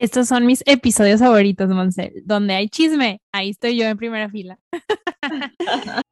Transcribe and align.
Estos 0.00 0.26
son 0.28 0.46
mis 0.46 0.62
episodios 0.64 1.20
favoritos, 1.20 1.68
Monse. 1.68 2.14
Donde 2.24 2.54
hay 2.54 2.70
chisme, 2.70 3.20
ahí 3.32 3.50
estoy 3.50 3.76
yo 3.76 3.84
en 3.84 3.98
primera 3.98 4.30
fila. 4.30 4.58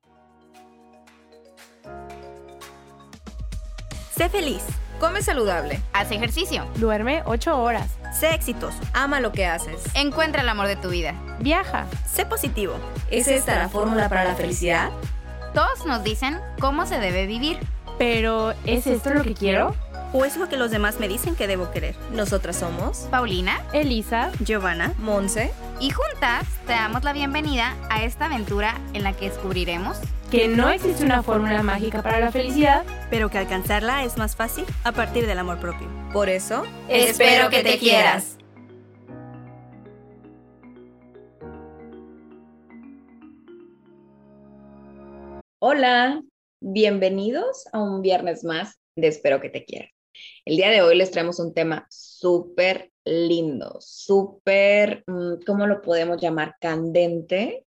sé 4.15 4.29
feliz. 4.29 4.63
Come 5.01 5.23
saludable. 5.23 5.81
Haz 5.95 6.11
ejercicio. 6.11 6.67
Duerme 6.77 7.23
ocho 7.25 7.59
horas. 7.63 7.97
Sé 8.13 8.35
exitoso. 8.35 8.77
Ama 8.93 9.21
lo 9.21 9.33
que 9.33 9.47
haces. 9.47 9.83
Encuentra 9.95 10.43
el 10.43 10.51
amor 10.51 10.67
de 10.67 10.77
tu 10.77 10.91
vida. 10.91 11.15
Viaja. 11.41 11.87
Sé 12.07 12.27
positivo. 12.27 12.75
¿Es 13.11 13.27
esta 13.27 13.57
la 13.57 13.71
fórmula 13.71 14.11
para 14.11 14.25
la 14.25 14.35
felicidad? 14.35 14.91
Todos 15.55 15.87
nos 15.87 16.05
dicen 16.05 16.39
cómo 16.61 16.85
se 16.85 16.99
debe 16.99 17.25
vivir. 17.25 17.59
Pero, 17.99 18.53
¿es 18.67 18.87
esto 18.87 19.15
lo 19.15 19.23
que 19.23 19.33
quiero? 19.33 19.75
¿O 20.15 20.25
es 20.25 20.39
lo 20.39 20.49
que 20.49 20.57
los 20.57 20.71
demás 20.71 21.01
me 21.01 21.07
dicen 21.07 21.37
que 21.37 21.47
debo 21.47 21.71
querer? 21.71 21.95
Nosotras 22.13 22.57
somos 22.57 23.01
Paulina, 23.11 23.63
Elisa, 23.75 24.33
Giovanna, 24.43 24.95
Monse. 24.99 25.51
Y 25.81 25.91
juntas 25.91 26.47
te 26.67 26.73
damos 26.73 27.05
la 27.05 27.13
bienvenida 27.13 27.77
a 27.91 28.03
esta 28.03 28.25
aventura 28.25 28.81
en 28.95 29.05
la 29.05 29.13
que 29.13 29.29
descubriremos 29.29 29.99
que 30.31 30.49
no 30.49 30.71
existe 30.71 31.05
una 31.05 31.23
fórmula 31.23 31.63
mágica 31.63 32.03
para 32.03 32.21
la 32.21 32.33
felicidad, 32.33 32.85
pero 33.11 33.29
que 33.29 33.37
alcanzarla 33.37 34.05
es 34.05 34.17
más 34.17 34.35
fácil 34.35 34.65
a 34.85 34.93
partir 34.93 35.27
del 35.27 35.39
amor 35.39 35.61
propio. 35.61 35.87
Por 36.13 36.31
eso, 36.31 36.65
espero 36.89 37.51
que 37.51 37.63
te 37.63 37.79
quieras. 37.79 38.39
Hola, 45.61 46.23
bienvenidos 46.61 47.67
a 47.73 47.83
un 47.83 48.01
viernes 48.01 48.43
más 48.43 48.79
de 48.97 49.09
Espero 49.09 49.41
que 49.41 49.51
te 49.51 49.65
quieras. 49.65 49.98
El 50.49 50.57
día 50.57 50.71
de 50.71 50.81
hoy 50.81 50.97
les 50.97 51.11
traemos 51.11 51.41
un 51.41 51.53
tema 51.53 51.87
súper 51.91 52.91
lindo, 53.05 53.77
súper, 53.83 55.05
mm, 55.07 55.43
¿cómo 55.47 55.67
lo 55.67 55.83
podemos 55.83 56.23
llamar? 56.23 56.57
Candente. 56.59 57.67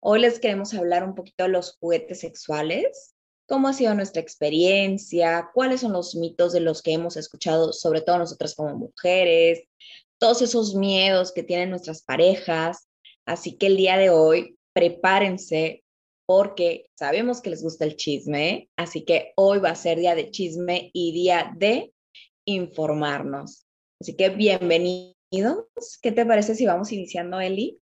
Hoy 0.00 0.20
les 0.20 0.38
queremos 0.38 0.74
hablar 0.74 1.02
un 1.02 1.14
poquito 1.14 1.44
de 1.44 1.48
los 1.48 1.78
juguetes 1.78 2.20
sexuales, 2.20 3.14
cómo 3.48 3.68
ha 3.68 3.72
sido 3.72 3.94
nuestra 3.94 4.20
experiencia, 4.20 5.48
cuáles 5.54 5.80
son 5.80 5.94
los 5.94 6.14
mitos 6.14 6.52
de 6.52 6.60
los 6.60 6.82
que 6.82 6.92
hemos 6.92 7.16
escuchado, 7.16 7.72
sobre 7.72 8.02
todo 8.02 8.18
nosotras 8.18 8.54
como 8.54 8.76
mujeres, 8.76 9.62
todos 10.18 10.42
esos 10.42 10.74
miedos 10.74 11.32
que 11.32 11.42
tienen 11.42 11.70
nuestras 11.70 12.02
parejas. 12.02 12.86
Así 13.24 13.56
que 13.56 13.68
el 13.68 13.78
día 13.78 13.96
de 13.96 14.10
hoy, 14.10 14.58
prepárense 14.74 15.84
porque 16.26 16.90
sabemos 16.98 17.40
que 17.40 17.48
les 17.48 17.62
gusta 17.62 17.86
el 17.86 17.96
chisme, 17.96 18.68
así 18.76 19.06
que 19.06 19.32
hoy 19.36 19.58
va 19.58 19.70
a 19.70 19.74
ser 19.74 19.98
día 19.98 20.14
de 20.14 20.30
chisme 20.30 20.90
y 20.92 21.12
día 21.12 21.50
de 21.56 21.93
informarnos. 22.44 23.66
Así 24.00 24.16
que 24.16 24.30
bienvenidos. 24.30 25.16
¿Qué 26.02 26.12
te 26.12 26.26
parece 26.26 26.54
si 26.54 26.66
vamos 26.66 26.92
iniciando, 26.92 27.40
Eli? 27.40 27.80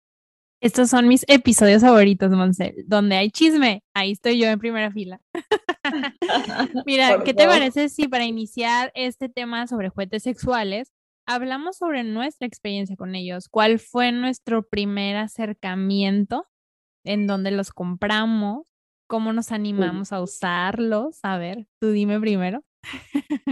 Estos 0.61 0.91
son 0.91 1.07
mis 1.07 1.25
episodios 1.29 1.83
favoritos, 1.83 2.31
Monse. 2.31 2.75
Donde 2.87 3.17
hay 3.17 3.31
chisme, 3.31 3.83
ahí 3.95 4.13
estoy 4.13 4.39
yo 4.39 4.47
en 4.49 4.59
primera 4.59 4.91
fila. 4.91 5.21
Mira, 6.87 7.23
¿qué 7.25 7.35
te 7.35 7.47
parece 7.47 7.89
si 7.89 8.09
para 8.09 8.25
iniciar 8.25 8.91
este 8.95 9.29
tema 9.29 9.67
sobre 9.67 9.91
juguetes 9.91 10.23
sexuales, 10.23 10.93
hablamos 11.27 11.77
sobre 11.77 12.05
nuestra 12.05 12.47
experiencia 12.47 12.97
con 12.97 13.15
ellos? 13.15 13.49
¿Cuál 13.49 13.79
fue 13.79 14.13
nuestro 14.13 14.63
primer 14.63 15.17
acercamiento 15.17 16.47
en 17.07 17.27
dónde 17.27 17.51
los 17.51 17.71
compramos, 17.71 18.67
cómo 19.07 19.33
nos 19.33 19.53
animamos 19.53 20.13
a 20.13 20.21
usarlos. 20.21 21.21
A 21.23 21.39
ver, 21.39 21.67
tú 21.81 21.91
dime 21.91 22.21
primero. 22.21 22.63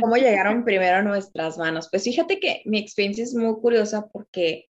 ¿Cómo 0.00 0.16
llegaron 0.16 0.64
primero 0.64 0.96
a 0.96 1.02
nuestras 1.02 1.58
manos? 1.58 1.88
Pues 1.90 2.04
fíjate 2.04 2.40
que 2.40 2.62
mi 2.64 2.78
experiencia 2.78 3.24
es 3.24 3.34
muy 3.34 3.54
curiosa 3.60 4.08
porque 4.12 4.68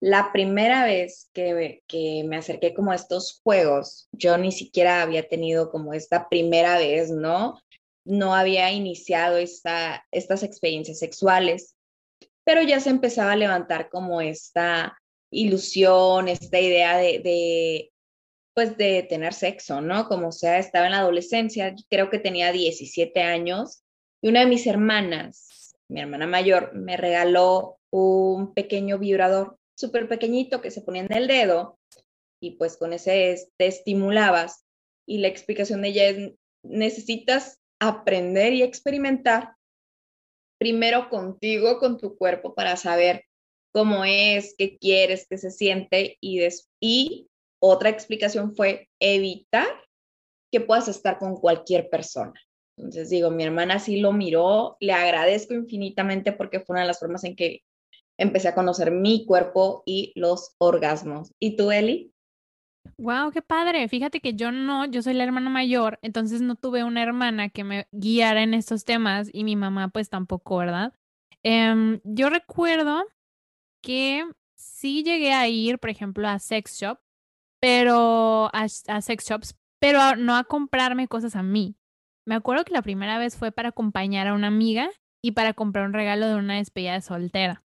la 0.00 0.32
primera 0.32 0.84
vez 0.84 1.30
que, 1.32 1.82
que 1.86 2.24
me 2.26 2.36
acerqué 2.36 2.74
como 2.74 2.92
a 2.92 2.96
estos 2.96 3.40
juegos, 3.42 4.08
yo 4.12 4.36
ni 4.36 4.52
siquiera 4.52 5.02
había 5.02 5.28
tenido 5.28 5.70
como 5.70 5.94
esta 5.94 6.28
primera 6.28 6.78
vez, 6.78 7.10
¿no? 7.10 7.60
No 8.04 8.34
había 8.34 8.70
iniciado 8.70 9.38
esta, 9.38 10.04
estas 10.10 10.42
experiencias 10.42 10.98
sexuales, 10.98 11.76
pero 12.44 12.62
ya 12.62 12.80
se 12.80 12.90
empezaba 12.90 13.32
a 13.32 13.36
levantar 13.36 13.88
como 13.88 14.20
esta 14.20 14.98
ilusión, 15.30 16.28
esta 16.28 16.60
idea 16.60 16.98
de 16.98 17.90
pues 18.54 18.78
de 18.78 19.02
tener 19.02 19.34
sexo, 19.34 19.80
¿no? 19.80 20.08
Como 20.08 20.30
sea, 20.30 20.58
estaba 20.58 20.86
en 20.86 20.92
la 20.92 20.98
adolescencia, 20.98 21.74
creo 21.90 22.08
que 22.08 22.20
tenía 22.20 22.52
17 22.52 23.20
años 23.20 23.83
y 24.24 24.28
una 24.28 24.40
de 24.40 24.46
mis 24.46 24.66
hermanas, 24.66 25.76
mi 25.86 26.00
hermana 26.00 26.26
mayor, 26.26 26.74
me 26.74 26.96
regaló 26.96 27.78
un 27.90 28.54
pequeño 28.54 28.98
vibrador 28.98 29.58
súper 29.76 30.08
pequeñito 30.08 30.62
que 30.62 30.70
se 30.70 30.80
ponía 30.80 31.02
en 31.02 31.12
el 31.12 31.28
dedo 31.28 31.78
y 32.40 32.52
pues 32.52 32.78
con 32.78 32.94
ese 32.94 33.36
te 33.58 33.66
estimulabas 33.66 34.64
y 35.06 35.18
la 35.18 35.28
explicación 35.28 35.82
de 35.82 35.88
ella 35.88 36.04
es 36.08 36.32
necesitas 36.62 37.60
aprender 37.78 38.54
y 38.54 38.62
experimentar 38.62 39.56
primero 40.58 41.10
contigo, 41.10 41.78
con 41.78 41.98
tu 41.98 42.16
cuerpo 42.16 42.54
para 42.54 42.76
saber 42.76 43.26
cómo 43.74 44.06
es, 44.06 44.54
qué 44.56 44.78
quieres, 44.78 45.26
qué 45.28 45.36
se 45.36 45.50
siente 45.50 46.16
y, 46.22 46.40
y 46.80 47.28
otra 47.60 47.90
explicación 47.90 48.56
fue 48.56 48.88
evitar 49.00 49.68
que 50.50 50.62
puedas 50.62 50.88
estar 50.88 51.18
con 51.18 51.36
cualquier 51.36 51.90
persona. 51.90 52.40
Entonces 52.76 53.10
digo, 53.10 53.30
mi 53.30 53.44
hermana 53.44 53.78
sí 53.78 54.00
lo 54.00 54.12
miró, 54.12 54.76
le 54.80 54.92
agradezco 54.92 55.54
infinitamente 55.54 56.32
porque 56.32 56.60
fue 56.60 56.74
una 56.74 56.82
de 56.82 56.88
las 56.88 56.98
formas 56.98 57.24
en 57.24 57.36
que 57.36 57.62
empecé 58.18 58.48
a 58.48 58.54
conocer 58.54 58.90
mi 58.90 59.26
cuerpo 59.26 59.82
y 59.86 60.12
los 60.16 60.54
orgasmos. 60.58 61.32
¿Y 61.38 61.56
tú, 61.56 61.70
Eli? 61.70 62.12
Wow, 62.98 63.30
qué 63.32 63.42
padre. 63.42 63.88
Fíjate 63.88 64.20
que 64.20 64.34
yo 64.34 64.52
no, 64.52 64.84
yo 64.86 65.02
soy 65.02 65.14
la 65.14 65.24
hermana 65.24 65.50
mayor, 65.50 65.98
entonces 66.02 66.40
no 66.40 66.54
tuve 66.56 66.84
una 66.84 67.02
hermana 67.02 67.48
que 67.48 67.64
me 67.64 67.86
guiara 67.92 68.42
en 68.42 68.54
estos 68.54 68.84
temas 68.84 69.30
y 69.32 69.44
mi 69.44 69.56
mamá 69.56 69.88
pues 69.88 70.10
tampoco, 70.10 70.58
¿verdad? 70.58 70.92
Em, 71.42 72.00
yo 72.04 72.28
recuerdo 72.30 73.04
que 73.82 74.24
sí 74.54 75.02
llegué 75.02 75.32
a 75.32 75.48
ir, 75.48 75.78
por 75.78 75.90
ejemplo, 75.90 76.28
a 76.28 76.38
sex 76.38 76.78
shop 76.80 76.98
pero 77.64 78.50
a, 78.52 78.68
sex 78.68 79.24
shops, 79.26 79.56
pero 79.78 80.16
no 80.16 80.36
a 80.36 80.44
comprarme 80.44 81.08
cosas 81.08 81.34
a 81.34 81.42
mí. 81.42 81.78
Me 82.26 82.34
acuerdo 82.34 82.64
que 82.64 82.72
la 82.72 82.82
primera 82.82 83.18
vez 83.18 83.36
fue 83.36 83.52
para 83.52 83.70
acompañar 83.70 84.26
a 84.26 84.34
una 84.34 84.46
amiga 84.46 84.90
y 85.22 85.32
para 85.32 85.54
comprar 85.54 85.86
un 85.86 85.92
regalo 85.92 86.26
de 86.26 86.36
una 86.36 86.56
despedida 86.56 86.94
de 86.94 87.00
soltera. 87.00 87.62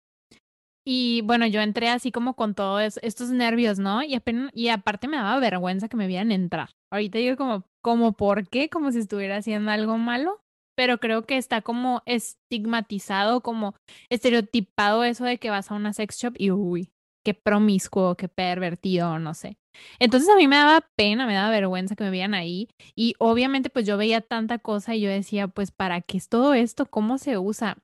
Y 0.86 1.20
bueno, 1.22 1.46
yo 1.46 1.60
entré 1.60 1.90
así 1.90 2.10
como 2.10 2.34
con 2.34 2.54
todos 2.54 2.98
estos 3.02 3.30
nervios, 3.30 3.78
¿no? 3.78 4.02
Y, 4.02 4.18
y 4.54 4.68
aparte 4.68 5.06
me 5.06 5.18
daba 5.18 5.38
vergüenza 5.38 5.88
que 5.88 5.98
me 5.98 6.06
vieran 6.06 6.32
entrar. 6.32 6.70
Ahorita 6.90 7.18
digo 7.18 7.36
como, 7.36 7.64
como, 7.82 8.12
¿por 8.14 8.48
qué? 8.48 8.70
Como 8.70 8.90
si 8.90 9.00
estuviera 9.00 9.36
haciendo 9.36 9.70
algo 9.70 9.98
malo. 9.98 10.40
Pero 10.76 10.98
creo 10.98 11.26
que 11.26 11.36
está 11.36 11.60
como 11.60 12.02
estigmatizado, 12.06 13.42
como 13.42 13.74
estereotipado 14.10 15.02
eso 15.04 15.24
de 15.24 15.38
que 15.38 15.50
vas 15.50 15.70
a 15.70 15.74
una 15.74 15.92
sex 15.92 16.16
shop 16.16 16.34
y 16.38 16.52
uy, 16.52 16.92
qué 17.24 17.34
promiscuo, 17.34 18.14
qué 18.16 18.28
pervertido, 18.28 19.18
no 19.18 19.34
sé. 19.34 19.58
Entonces 19.98 20.28
a 20.28 20.36
mí 20.36 20.48
me 20.48 20.56
daba 20.56 20.80
pena, 20.96 21.26
me 21.26 21.34
daba 21.34 21.50
vergüenza 21.50 21.96
que 21.96 22.04
me 22.04 22.10
vean 22.10 22.34
ahí 22.34 22.68
y 22.94 23.14
obviamente 23.18 23.70
pues 23.70 23.86
yo 23.86 23.96
veía 23.96 24.20
tanta 24.20 24.58
cosa 24.58 24.94
y 24.94 25.00
yo 25.00 25.10
decía, 25.10 25.48
pues 25.48 25.70
¿para 25.70 26.00
qué 26.00 26.16
es 26.16 26.28
todo 26.28 26.54
esto? 26.54 26.86
¿Cómo 26.86 27.18
se 27.18 27.38
usa? 27.38 27.78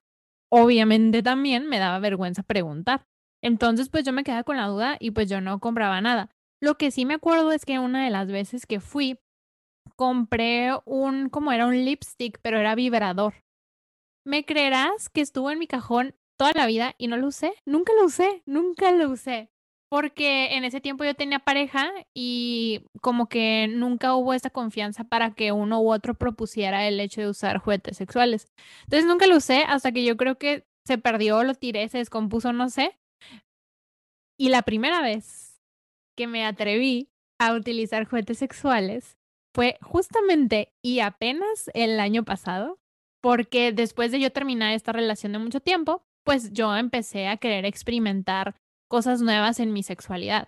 Obviamente 0.51 1.23
también 1.23 1.67
me 1.67 1.79
daba 1.79 1.99
vergüenza 1.99 2.43
preguntar. 2.43 3.05
Entonces 3.43 3.89
pues 3.89 4.03
yo 4.03 4.13
me 4.13 4.23
quedaba 4.23 4.43
con 4.43 4.57
la 4.57 4.67
duda 4.67 4.97
y 4.99 5.11
pues 5.11 5.29
yo 5.29 5.41
no 5.41 5.59
compraba 5.59 6.01
nada. 6.01 6.29
Lo 6.61 6.75
que 6.75 6.91
sí 6.91 7.05
me 7.05 7.15
acuerdo 7.15 7.51
es 7.51 7.65
que 7.65 7.79
una 7.79 8.03
de 8.03 8.09
las 8.09 8.27
veces 8.27 8.65
que 8.65 8.79
fui, 8.79 9.19
compré 9.95 10.71
un, 10.85 11.29
como 11.29 11.51
era 11.51 11.67
un 11.67 11.85
lipstick, 11.85 12.39
pero 12.41 12.59
era 12.59 12.75
vibrador. 12.75 13.33
¿Me 14.25 14.45
creerás 14.45 15.09
que 15.09 15.21
estuvo 15.21 15.51
en 15.51 15.59
mi 15.59 15.67
cajón 15.67 16.15
toda 16.37 16.51
la 16.55 16.65
vida 16.65 16.95
y 16.97 17.07
no 17.07 17.17
lo 17.17 17.27
usé? 17.27 17.53
Nunca 17.65 17.93
lo 17.93 18.05
usé, 18.05 18.41
nunca 18.45 18.91
lo 18.91 19.09
usé 19.09 19.51
porque 19.95 20.57
en 20.57 20.65
ese 20.65 20.81
tiempo 20.81 21.05
yo 21.05 21.13
tenía 21.13 21.39
pareja 21.39 21.89
y 22.13 22.81
como 22.99 23.29
que 23.29 23.69
nunca 23.69 24.13
hubo 24.13 24.33
esa 24.33 24.49
confianza 24.49 25.05
para 25.05 25.35
que 25.35 25.53
uno 25.53 25.79
u 25.79 25.89
otro 25.89 26.15
propusiera 26.15 26.85
el 26.85 26.99
hecho 26.99 27.21
de 27.21 27.29
usar 27.29 27.59
juguetes 27.59 27.95
sexuales. 27.95 28.49
Entonces 28.83 29.05
nunca 29.05 29.25
lo 29.25 29.37
usé 29.37 29.63
hasta 29.63 29.93
que 29.93 30.03
yo 30.03 30.17
creo 30.17 30.37
que 30.37 30.67
se 30.85 30.97
perdió, 30.97 31.45
lo 31.45 31.53
tiré, 31.53 31.87
se 31.87 31.99
descompuso, 31.99 32.51
no 32.51 32.67
sé. 32.67 32.99
Y 34.37 34.49
la 34.49 34.63
primera 34.63 35.01
vez 35.01 35.61
que 36.17 36.27
me 36.27 36.45
atreví 36.45 37.07
a 37.39 37.53
utilizar 37.53 38.03
juguetes 38.03 38.39
sexuales 38.39 39.17
fue 39.55 39.77
justamente 39.81 40.73
y 40.83 40.99
apenas 40.99 41.71
el 41.73 42.01
año 42.01 42.25
pasado, 42.25 42.79
porque 43.21 43.71
después 43.71 44.11
de 44.11 44.19
yo 44.19 44.29
terminar 44.33 44.73
esta 44.73 44.91
relación 44.91 45.31
de 45.31 45.39
mucho 45.39 45.61
tiempo, 45.61 46.03
pues 46.25 46.51
yo 46.51 46.75
empecé 46.75 47.29
a 47.29 47.37
querer 47.37 47.63
experimentar 47.63 48.57
cosas 48.95 49.21
nuevas 49.21 49.59
en 49.59 49.73
mi 49.73 49.83
sexualidad. 49.83 50.47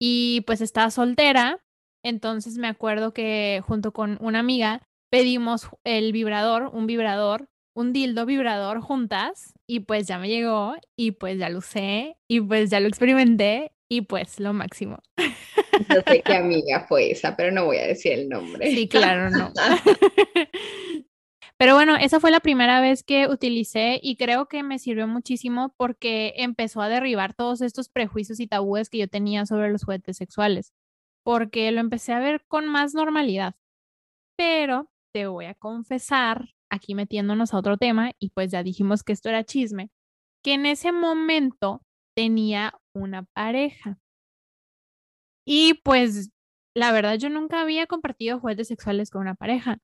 Y 0.00 0.42
pues 0.46 0.60
estaba 0.60 0.92
soltera, 0.92 1.58
entonces 2.04 2.56
me 2.56 2.68
acuerdo 2.68 3.12
que 3.12 3.64
junto 3.66 3.90
con 3.92 4.16
una 4.20 4.38
amiga 4.38 4.80
pedimos 5.10 5.68
el 5.82 6.12
vibrador, 6.12 6.70
un 6.72 6.86
vibrador 6.86 7.48
un 7.74 7.92
dildo 7.92 8.26
vibrador 8.26 8.80
juntas 8.80 9.54
y 9.68 9.80
pues 9.80 10.06
ya 10.06 10.18
me 10.18 10.28
llegó 10.28 10.74
y 10.96 11.12
pues 11.12 11.38
ya 11.38 11.48
lo 11.48 11.58
usé 11.58 12.16
y 12.28 12.40
pues 12.40 12.70
ya 12.70 12.80
lo 12.80 12.88
experimenté 12.88 13.72
y 13.88 14.02
pues 14.02 14.38
lo 14.38 14.52
máximo. 14.52 14.98
No 15.88 16.02
sé 16.06 16.22
qué 16.22 16.34
amiga 16.36 16.86
fue 16.88 17.10
esa, 17.10 17.36
pero 17.36 17.52
no 17.52 17.64
voy 17.64 17.78
a 17.78 17.86
decir 17.86 18.12
el 18.12 18.28
nombre. 18.28 18.70
Sí, 18.70 18.88
claro, 18.88 19.30
no. 19.30 19.52
Pero 21.60 21.74
bueno, 21.74 21.94
esa 21.96 22.20
fue 22.20 22.30
la 22.30 22.40
primera 22.40 22.80
vez 22.80 23.02
que 23.02 23.28
utilicé 23.28 24.00
y 24.02 24.16
creo 24.16 24.48
que 24.48 24.62
me 24.62 24.78
sirvió 24.78 25.06
muchísimo 25.06 25.74
porque 25.76 26.32
empezó 26.38 26.80
a 26.80 26.88
derribar 26.88 27.34
todos 27.34 27.60
estos 27.60 27.90
prejuicios 27.90 28.40
y 28.40 28.46
tabúes 28.46 28.88
que 28.88 28.96
yo 28.96 29.08
tenía 29.08 29.44
sobre 29.44 29.70
los 29.70 29.84
juguetes 29.84 30.16
sexuales, 30.16 30.72
porque 31.22 31.70
lo 31.70 31.80
empecé 31.80 32.14
a 32.14 32.18
ver 32.18 32.42
con 32.48 32.66
más 32.66 32.94
normalidad. 32.94 33.56
Pero 34.38 34.90
te 35.14 35.26
voy 35.26 35.46
a 35.46 35.54
confesar, 35.54 36.50
aquí 36.70 36.94
metiéndonos 36.94 37.54
a 37.54 37.58
otro 37.58 37.76
tema, 37.76 38.12
y 38.18 38.30
pues 38.30 38.50
ya 38.50 38.62
dijimos 38.62 39.02
que 39.02 39.12
esto 39.12 39.28
era 39.28 39.44
chisme, 39.44 39.90
que 40.42 40.54
en 40.54 40.66
ese 40.66 40.92
momento 40.92 41.82
tenía 42.16 42.74
una 42.94 43.24
pareja. 43.34 43.98
Y 45.46 45.74
pues 45.84 46.30
la 46.74 46.92
verdad 46.92 47.16
yo 47.18 47.28
nunca 47.28 47.60
había 47.60 47.86
compartido 47.86 48.40
juguetes 48.40 48.68
sexuales 48.68 49.10
con 49.10 49.22
una 49.22 49.34
pareja. 49.34 49.78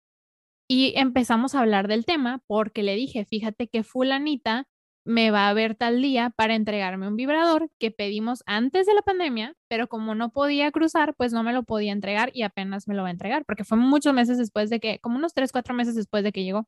Y 0.68 0.94
empezamos 0.96 1.54
a 1.54 1.60
hablar 1.60 1.88
del 1.88 2.04
tema 2.04 2.42
porque 2.46 2.82
le 2.82 2.96
dije, 2.96 3.24
fíjate 3.24 3.68
que 3.68 3.84
fulanita 3.84 4.66
me 5.04 5.30
va 5.30 5.48
a 5.48 5.54
ver 5.54 5.76
tal 5.76 6.02
día 6.02 6.30
para 6.30 6.56
entregarme 6.56 7.06
un 7.06 7.14
vibrador 7.14 7.70
que 7.78 7.92
pedimos 7.92 8.42
antes 8.46 8.86
de 8.86 8.94
la 8.94 9.02
pandemia, 9.02 9.54
pero 9.68 9.86
como 9.86 10.16
no 10.16 10.30
podía 10.32 10.72
cruzar, 10.72 11.14
pues 11.14 11.32
no 11.32 11.44
me 11.44 11.52
lo 11.52 11.62
podía 11.62 11.92
entregar 11.92 12.30
y 12.34 12.42
apenas 12.42 12.88
me 12.88 12.94
lo 12.96 13.02
va 13.02 13.08
a 13.08 13.12
entregar, 13.12 13.44
porque 13.46 13.62
fue 13.64 13.78
muchos 13.78 14.12
meses 14.14 14.36
después 14.38 14.68
de 14.68 14.80
que, 14.80 14.98
como 14.98 15.16
unos 15.16 15.32
tres, 15.32 15.52
cuatro 15.52 15.74
meses 15.74 15.94
después 15.94 16.24
de 16.24 16.32
que 16.32 16.42
llegó. 16.42 16.66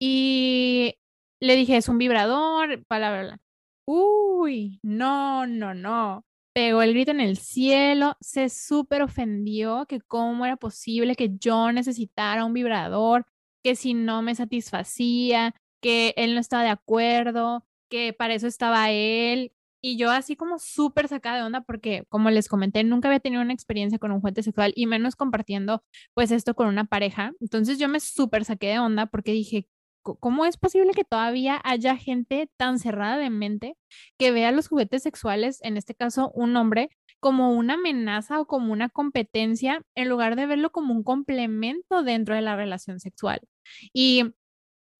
Y 0.00 0.96
le 1.40 1.56
dije, 1.56 1.76
es 1.76 1.88
un 1.88 1.98
vibrador, 1.98 2.84
palabra. 2.86 3.38
Uy, 3.86 4.80
no, 4.82 5.46
no, 5.46 5.74
no 5.74 6.24
pegó 6.56 6.80
el 6.80 6.94
grito 6.94 7.10
en 7.10 7.20
el 7.20 7.36
cielo, 7.36 8.16
se 8.22 8.48
súper 8.48 9.02
ofendió 9.02 9.84
que 9.84 10.00
cómo 10.00 10.46
era 10.46 10.56
posible 10.56 11.14
que 11.14 11.36
yo 11.38 11.70
necesitara 11.70 12.46
un 12.46 12.54
vibrador, 12.54 13.26
que 13.62 13.76
si 13.76 13.92
no 13.92 14.22
me 14.22 14.34
satisfacía, 14.34 15.54
que 15.82 16.14
él 16.16 16.32
no 16.32 16.40
estaba 16.40 16.62
de 16.62 16.70
acuerdo, 16.70 17.66
que 17.90 18.14
para 18.14 18.32
eso 18.32 18.46
estaba 18.46 18.90
él. 18.90 19.52
Y 19.82 19.98
yo 19.98 20.10
así 20.10 20.34
como 20.34 20.58
súper 20.58 21.08
sacada 21.08 21.36
de 21.36 21.42
onda 21.42 21.60
porque, 21.60 22.06
como 22.08 22.30
les 22.30 22.48
comenté, 22.48 22.82
nunca 22.84 23.08
había 23.08 23.20
tenido 23.20 23.42
una 23.42 23.52
experiencia 23.52 23.98
con 23.98 24.10
un 24.10 24.20
juguete 24.20 24.42
sexual 24.42 24.72
y 24.74 24.86
menos 24.86 25.14
compartiendo 25.14 25.84
pues 26.14 26.30
esto 26.30 26.54
con 26.54 26.68
una 26.68 26.86
pareja. 26.86 27.32
Entonces 27.38 27.78
yo 27.78 27.86
me 27.90 28.00
súper 28.00 28.46
saqué 28.46 28.68
de 28.68 28.78
onda 28.78 29.04
porque 29.04 29.32
dije, 29.32 29.68
¿cómo 30.14 30.46
es 30.46 30.56
posible 30.56 30.92
que 30.92 31.04
todavía 31.04 31.60
haya 31.64 31.96
gente 31.96 32.48
tan 32.56 32.78
cerrada 32.78 33.18
de 33.18 33.30
mente 33.30 33.76
que 34.18 34.30
vea 34.30 34.52
los 34.52 34.68
juguetes 34.68 35.02
sexuales, 35.02 35.58
en 35.62 35.76
este 35.76 35.94
caso 35.94 36.30
un 36.34 36.56
hombre, 36.56 36.90
como 37.20 37.52
una 37.52 37.74
amenaza 37.74 38.40
o 38.40 38.46
como 38.46 38.72
una 38.72 38.88
competencia 38.88 39.82
en 39.94 40.08
lugar 40.08 40.36
de 40.36 40.46
verlo 40.46 40.70
como 40.70 40.94
un 40.94 41.02
complemento 41.02 42.02
dentro 42.02 42.34
de 42.34 42.42
la 42.42 42.56
relación 42.56 43.00
sexual? 43.00 43.40
Y 43.92 44.34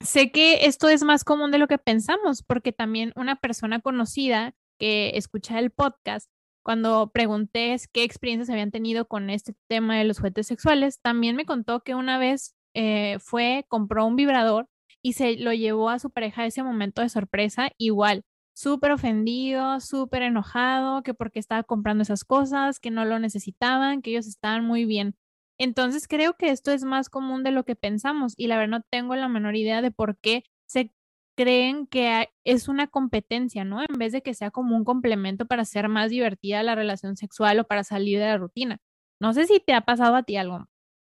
sé 0.00 0.30
que 0.30 0.66
esto 0.66 0.88
es 0.88 1.02
más 1.04 1.24
común 1.24 1.50
de 1.50 1.58
lo 1.58 1.68
que 1.68 1.78
pensamos, 1.78 2.42
porque 2.42 2.72
también 2.72 3.12
una 3.16 3.36
persona 3.36 3.80
conocida 3.80 4.54
que 4.78 5.12
escucha 5.14 5.58
el 5.58 5.70
podcast, 5.70 6.30
cuando 6.62 7.10
pregunté 7.12 7.76
qué 7.92 8.02
experiencias 8.02 8.50
habían 8.50 8.72
tenido 8.72 9.06
con 9.06 9.30
este 9.30 9.54
tema 9.68 9.96
de 9.96 10.04
los 10.04 10.18
juguetes 10.18 10.48
sexuales, 10.48 11.00
también 11.00 11.36
me 11.36 11.46
contó 11.46 11.80
que 11.80 11.94
una 11.94 12.18
vez 12.18 12.56
eh, 12.74 13.18
fue, 13.20 13.64
compró 13.68 14.04
un 14.04 14.16
vibrador 14.16 14.68
y 15.06 15.12
se 15.12 15.36
lo 15.36 15.52
llevó 15.52 15.88
a 15.88 16.00
su 16.00 16.10
pareja 16.10 16.46
ese 16.46 16.64
momento 16.64 17.00
de 17.00 17.08
sorpresa, 17.08 17.70
igual, 17.78 18.24
súper 18.56 18.90
ofendido, 18.90 19.78
súper 19.78 20.22
enojado, 20.22 21.04
que 21.04 21.14
porque 21.14 21.38
estaba 21.38 21.62
comprando 21.62 22.02
esas 22.02 22.24
cosas, 22.24 22.80
que 22.80 22.90
no 22.90 23.04
lo 23.04 23.20
necesitaban, 23.20 24.02
que 24.02 24.10
ellos 24.10 24.26
estaban 24.26 24.64
muy 24.64 24.84
bien. 24.84 25.14
Entonces 25.58 26.08
creo 26.08 26.34
que 26.36 26.48
esto 26.48 26.72
es 26.72 26.82
más 26.82 27.08
común 27.08 27.44
de 27.44 27.52
lo 27.52 27.62
que 27.62 27.76
pensamos 27.76 28.34
y 28.36 28.48
la 28.48 28.56
verdad 28.56 28.78
no 28.80 28.84
tengo 28.90 29.14
la 29.14 29.28
menor 29.28 29.54
idea 29.54 29.80
de 29.80 29.92
por 29.92 30.18
qué 30.18 30.42
se 30.68 30.92
creen 31.36 31.86
que 31.86 32.30
es 32.42 32.66
una 32.66 32.88
competencia, 32.88 33.62
¿no? 33.62 33.82
En 33.82 33.96
vez 34.00 34.10
de 34.10 34.22
que 34.22 34.34
sea 34.34 34.50
como 34.50 34.74
un 34.74 34.82
complemento 34.82 35.46
para 35.46 35.62
hacer 35.62 35.88
más 35.88 36.10
divertida 36.10 36.64
la 36.64 36.74
relación 36.74 37.16
sexual 37.16 37.60
o 37.60 37.64
para 37.68 37.84
salir 37.84 38.18
de 38.18 38.26
la 38.26 38.38
rutina. 38.38 38.78
No 39.20 39.32
sé 39.34 39.46
si 39.46 39.60
te 39.60 39.72
ha 39.72 39.82
pasado 39.82 40.16
a 40.16 40.24
ti 40.24 40.36
algo, 40.36 40.66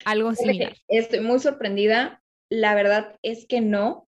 algo 0.03 0.33
similar. 0.33 0.73
Estoy 0.87 1.19
muy 1.19 1.37
sorprendida 1.37 2.22
la 2.53 2.75
verdad 2.75 3.17
es 3.23 3.47
que 3.47 3.61
no. 3.61 4.07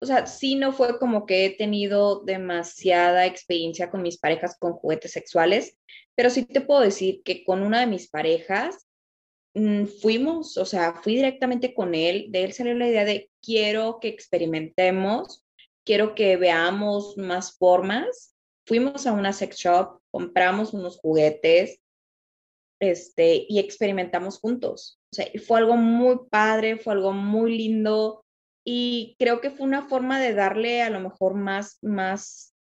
O 0.00 0.06
sea, 0.06 0.26
sí 0.26 0.54
no 0.54 0.72
fue 0.72 0.98
como 0.98 1.26
que 1.26 1.44
he 1.44 1.50
tenido 1.50 2.20
demasiada 2.24 3.26
experiencia 3.26 3.90
con 3.90 4.02
mis 4.02 4.18
parejas 4.18 4.56
con 4.58 4.72
juguetes 4.72 5.12
sexuales, 5.12 5.76
pero 6.14 6.30
sí 6.30 6.44
te 6.44 6.62
puedo 6.62 6.80
decir 6.80 7.22
que 7.22 7.44
con 7.44 7.62
una 7.62 7.80
de 7.80 7.86
mis 7.86 8.08
parejas 8.08 8.88
mm, 9.54 9.84
fuimos, 9.84 10.56
o 10.56 10.64
sea, 10.64 10.94
fui 10.94 11.16
directamente 11.16 11.74
con 11.74 11.94
él, 11.94 12.26
de 12.30 12.44
él 12.44 12.52
salió 12.54 12.74
la 12.74 12.88
idea 12.88 13.04
de 13.04 13.30
quiero 13.42 13.98
que 14.00 14.08
experimentemos, 14.08 15.44
quiero 15.84 16.14
que 16.14 16.36
veamos 16.36 17.16
más 17.18 17.56
formas. 17.58 18.34
Fuimos 18.66 19.06
a 19.06 19.12
una 19.12 19.32
sex 19.32 19.56
shop, 19.56 20.00
compramos 20.10 20.72
unos 20.72 20.98
juguetes, 20.98 21.80
este, 22.80 23.44
y 23.48 23.58
experimentamos 23.58 24.38
juntos. 24.38 25.01
O 25.12 25.14
sea, 25.14 25.26
fue 25.46 25.58
algo 25.58 25.76
muy 25.76 26.20
padre, 26.30 26.78
fue 26.78 26.94
algo 26.94 27.12
muy 27.12 27.56
lindo 27.56 28.24
y 28.64 29.14
creo 29.18 29.40
que 29.40 29.50
fue 29.50 29.66
una 29.66 29.82
forma 29.82 30.20
de 30.20 30.32
darle 30.32 30.82
a 30.82 30.90
lo 30.90 31.00
mejor 31.00 31.34
más, 31.34 31.78
más 31.82 32.54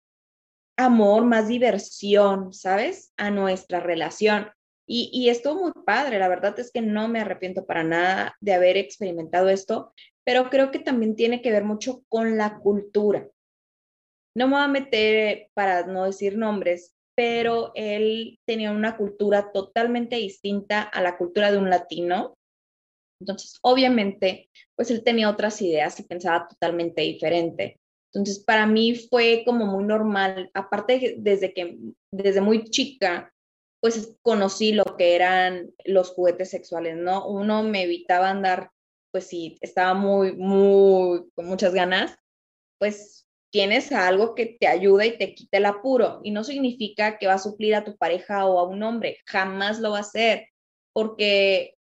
amor, 0.78 1.24
más 1.24 1.48
diversión, 1.48 2.54
¿sabes? 2.54 3.14
A 3.18 3.32
nuestra 3.32 3.80
relación. 3.80 4.50
Y, 4.86 5.10
y 5.14 5.30
estuvo 5.30 5.62
muy 5.62 5.72
padre, 5.86 6.20
la 6.20 6.28
verdad 6.28 6.60
es 6.60 6.72
que 6.72 6.82
no 6.82 7.08
me 7.08 7.22
arrepiento 7.22 7.66
para 7.66 7.84
nada 7.84 8.36
de 8.42 8.54
haber 8.54 8.76
experimentado 8.76 9.48
esto, 9.48 9.94
pero 10.26 10.50
creo 10.50 10.72
que 10.72 10.80
también 10.80 11.16
tiene 11.16 11.42
que 11.42 11.52
ver 11.52 11.64
mucho 11.64 12.04
con 12.10 12.38
la 12.38 12.60
cultura. 12.60 13.28
No 14.36 14.48
me 14.48 14.56
voy 14.56 14.64
a 14.64 14.68
meter, 14.68 15.50
para 15.54 15.86
no 15.86 16.06
decir 16.06 16.38
nombres, 16.38 16.96
pero 17.16 17.72
él 17.76 18.40
tenía 18.46 18.72
una 18.72 18.98
cultura 18.98 19.52
totalmente 19.52 20.16
distinta 20.16 20.82
a 20.82 21.02
la 21.02 21.18
cultura 21.18 21.52
de 21.52 21.58
un 21.58 21.70
latino. 21.70 22.36
Entonces, 23.22 23.60
obviamente, 23.62 24.50
pues 24.76 24.90
él 24.90 25.04
tenía 25.04 25.30
otras 25.30 25.62
ideas 25.62 26.00
y 26.00 26.04
pensaba 26.04 26.48
totalmente 26.48 27.04
diferente. 27.04 27.80
Entonces, 28.12 28.44
para 28.44 28.66
mí 28.66 28.96
fue 28.96 29.44
como 29.46 29.68
muy 29.68 29.84
normal, 29.86 30.50
aparte 30.54 31.16
desde 31.20 31.54
que, 31.54 31.78
desde 32.12 32.42
muy 32.42 32.66
chica, 32.66 33.32
pues 33.80 34.18
conocí 34.24 34.74
lo 34.74 34.84
que 34.98 35.16
eran 35.16 35.72
los 35.86 36.10
juguetes 36.10 36.50
sexuales, 36.50 36.98
¿no? 36.98 37.28
Uno 37.28 37.64
me 37.64 37.84
evitaba 37.84 38.30
andar, 38.30 38.72
pues 39.12 39.28
si 39.28 39.58
estaba 39.62 39.94
muy, 39.94 40.34
muy, 40.34 41.30
con 41.36 41.46
muchas 41.46 41.74
ganas, 41.74 42.18
pues 42.80 43.28
tienes 43.52 43.92
algo 43.92 44.34
que 44.34 44.58
te 44.60 44.68
ayuda 44.68 45.06
y 45.06 45.18
te 45.18 45.36
quita 45.36 45.58
el 45.58 45.66
apuro. 45.66 46.22
Y 46.24 46.32
no 46.32 46.44
significa 46.44 47.20
que 47.20 47.28
va 47.28 47.34
a 47.34 47.40
suplir 47.40 47.76
a 47.76 47.84
tu 47.84 47.96
pareja 47.98 48.48
o 48.48 48.60
a 48.60 48.68
un 48.68 48.82
hombre, 48.82 49.20
jamás 49.26 49.80
lo 49.80 49.92
va 49.92 49.98
a 49.98 50.02
hacer, 50.02 50.48
porque 50.94 51.76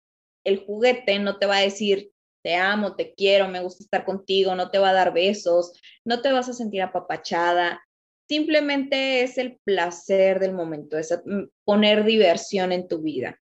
el 0.43 0.65
juguete 0.65 1.19
no 1.19 1.37
te 1.37 1.45
va 1.45 1.57
a 1.57 1.61
decir, 1.61 2.11
te 2.43 2.55
amo, 2.55 2.95
te 2.95 3.13
quiero, 3.13 3.47
me 3.47 3.61
gusta 3.61 3.83
estar 3.83 4.05
contigo, 4.05 4.55
no 4.55 4.71
te 4.71 4.79
va 4.79 4.89
a 4.89 4.93
dar 4.93 5.13
besos, 5.13 5.73
no 6.05 6.21
te 6.21 6.31
vas 6.31 6.49
a 6.49 6.53
sentir 6.53 6.81
apapachada. 6.81 7.81
Simplemente 8.27 9.23
es 9.23 9.37
el 9.37 9.59
placer 9.63 10.39
del 10.39 10.53
momento, 10.53 10.97
es 10.97 11.11
mm, 11.25 11.45
poner 11.65 12.05
diversión 12.05 12.71
en 12.71 12.87
tu 12.87 13.01
vida 13.01 13.39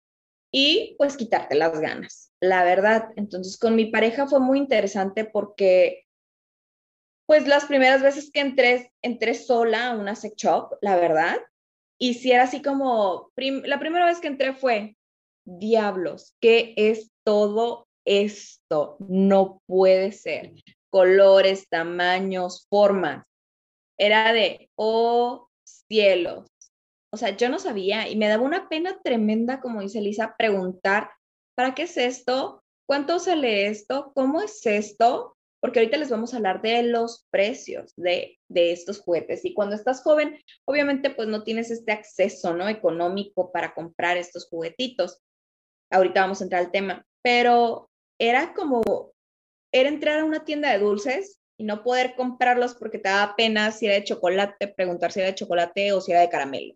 y 0.51 0.95
pues 0.97 1.15
quitarte 1.15 1.55
las 1.55 1.79
ganas, 1.79 2.33
la 2.41 2.63
verdad. 2.63 3.09
Entonces 3.15 3.57
con 3.57 3.75
mi 3.75 3.85
pareja 3.85 4.27
fue 4.27 4.39
muy 4.39 4.57
interesante 4.57 5.25
porque 5.25 6.05
pues 7.25 7.47
las 7.47 7.65
primeras 7.65 8.01
veces 8.01 8.29
que 8.33 8.41
entré, 8.41 8.91
entré 9.01 9.33
sola 9.35 9.91
a 9.91 9.95
una 9.95 10.15
sex 10.15 10.35
shop, 10.35 10.77
la 10.81 10.97
verdad, 10.97 11.37
y 11.97 12.15
si 12.15 12.31
era 12.31 12.43
así 12.43 12.61
como, 12.61 13.31
la 13.37 13.79
primera 13.79 14.05
vez 14.05 14.19
que 14.19 14.27
entré 14.27 14.53
fue, 14.53 14.97
diablos, 15.59 16.35
¿qué 16.39 16.73
es 16.77 17.11
todo 17.23 17.87
esto? 18.05 18.97
No 18.99 19.61
puede 19.67 20.11
ser. 20.11 20.53
Colores, 20.89 21.67
tamaños, 21.69 22.67
formas. 22.69 23.25
Era 23.97 24.33
de, 24.33 24.69
oh 24.75 25.49
cielos. 25.63 26.47
O 27.13 27.17
sea, 27.17 27.35
yo 27.35 27.49
no 27.49 27.59
sabía 27.59 28.07
y 28.07 28.15
me 28.15 28.27
daba 28.27 28.43
una 28.43 28.69
pena 28.69 28.99
tremenda, 29.03 29.59
como 29.59 29.81
dice 29.81 30.01
Lisa, 30.01 30.35
preguntar, 30.37 31.11
¿para 31.55 31.73
qué 31.75 31.83
es 31.83 31.97
esto? 31.97 32.63
¿Cuánto 32.87 33.19
sale 33.19 33.67
esto? 33.67 34.11
¿Cómo 34.15 34.41
es 34.41 34.65
esto? 34.65 35.35
porque 35.61 35.79
ahorita 35.79 35.97
les 35.97 36.09
vamos 36.09 36.33
a 36.33 36.37
hablar 36.37 36.61
de 36.61 36.83
los 36.83 37.27
precios 37.29 37.93
de, 37.95 38.39
estos 38.49 38.99
juguetes. 38.99 39.45
Y 39.45 39.53
cuando 39.53 39.75
estás 39.75 40.01
joven, 40.01 40.39
obviamente 40.65 41.11
pues 41.11 41.27
no 41.27 41.43
tienes 41.43 41.69
este 41.69 41.91
acceso, 41.91 42.53
¿no? 42.53 42.67
Económico 42.67 43.51
para 43.51 43.73
comprar 43.73 44.17
estos 44.17 44.47
juguetitos. 44.49 45.21
Ahorita 45.91 46.21
vamos 46.21 46.41
a 46.41 46.45
entrar 46.45 46.63
al 46.63 46.71
tema, 46.71 47.05
pero 47.21 47.89
era 48.19 48.53
como, 48.53 49.11
era 49.73 49.89
entrar 49.89 50.19
a 50.19 50.25
una 50.25 50.45
tienda 50.45 50.71
de 50.71 50.79
dulces 50.79 51.39
y 51.57 51.63
no 51.63 51.83
poder 51.83 52.15
comprarlos 52.15 52.73
porque 52.75 52.97
te 52.97 53.09
daba 53.09 53.35
pena 53.35 53.71
si 53.71 53.85
era 53.85 53.95
de 53.95 54.03
chocolate, 54.03 54.67
preguntar 54.69 55.11
si 55.11 55.19
era 55.19 55.29
de 55.29 55.35
chocolate 55.35 55.93
o 55.93 56.01
si 56.01 56.11
era 56.11 56.21
de 56.21 56.29
caramelo. 56.29 56.75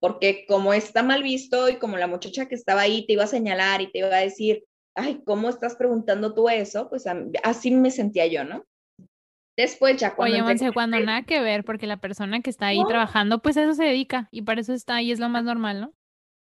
Porque 0.00 0.46
como 0.48 0.72
está 0.72 1.02
mal 1.02 1.22
visto 1.22 1.68
y 1.68 1.76
como 1.76 1.96
la 1.96 2.06
muchacha 2.06 2.46
que 2.46 2.54
estaba 2.54 2.80
ahí 2.80 3.06
te 3.06 3.12
iba 3.12 3.24
a 3.24 3.28
señalar 3.28 3.82
y 3.82 3.92
te 3.92 3.98
iba 3.98 4.08
a 4.08 4.20
decir, 4.20 4.64
ay, 4.94 5.22
¿cómo 5.24 5.48
estás 5.48 5.76
preguntando 5.76 6.34
tú 6.34 6.48
eso? 6.48 6.88
Pues 6.88 7.04
así 7.42 7.70
me 7.70 7.90
sentía 7.90 8.26
yo, 8.26 8.44
¿no? 8.44 8.64
Después 9.56 9.96
ya 9.98 10.14
cuando... 10.14 10.44
Oye, 10.46 10.72
cuando 10.72 10.98
nada 11.00 11.22
que 11.22 11.40
ver, 11.40 11.64
porque 11.64 11.86
la 11.86 11.98
persona 11.98 12.40
que 12.40 12.50
está 12.50 12.68
ahí 12.68 12.82
trabajando, 12.88 13.42
pues 13.42 13.56
eso 13.56 13.74
se 13.74 13.84
dedica 13.84 14.28
y 14.30 14.42
para 14.42 14.60
eso 14.60 14.72
está 14.72 14.96
ahí, 14.96 15.12
es 15.12 15.20
lo 15.20 15.28
más 15.28 15.44
normal, 15.44 15.80
¿no? 15.80 15.94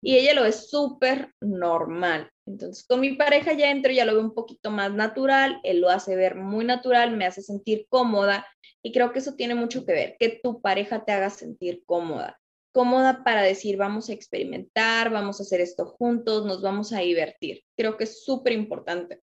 Y 0.07 0.17
ella 0.19 0.35
lo 0.35 0.45
ve 0.45 0.53
súper 0.53 1.35
normal. 1.41 2.31
Entonces, 2.47 2.87
con 2.87 3.01
mi 3.01 3.17
pareja 3.17 3.55
ya 3.55 3.73
entro, 3.73 3.91
ya 3.91 4.05
lo 4.05 4.13
veo 4.13 4.23
un 4.23 4.35
poquito 4.35 4.71
más 4.71 4.95
natural, 4.95 5.59
él 5.65 5.81
lo 5.81 5.91
hace 5.91 6.15
ver 6.15 6.37
muy 6.37 6.65
natural, 6.65 7.17
me 7.17 7.27
hace 7.27 7.43
sentir 7.43 7.87
cómoda 7.89 8.47
y 8.85 8.93
creo 8.93 9.13
que 9.13 9.19
eso 9.19 9.35
tiene 9.35 9.57
mucho 9.57 9.85
que 9.85 9.93
ver, 9.93 10.17
que 10.21 10.39
tu 10.41 10.61
pareja 10.61 11.05
te 11.05 11.11
haga 11.11 11.29
sentir 11.29 11.83
cómoda. 11.87 12.39
Cómoda 12.73 13.25
para 13.25 13.43
decir, 13.43 13.79
vamos 13.79 14.09
a 14.09 14.13
experimentar, 14.13 15.11
vamos 15.11 15.41
a 15.41 15.43
hacer 15.43 15.61
esto 15.61 15.87
juntos, 15.87 16.47
nos 16.47 16.63
vamos 16.63 16.93
a 16.93 17.01
divertir. 17.01 17.65
Creo 17.77 17.97
que 17.97 18.05
es 18.05 18.23
súper 18.23 18.53
importante. 18.53 19.23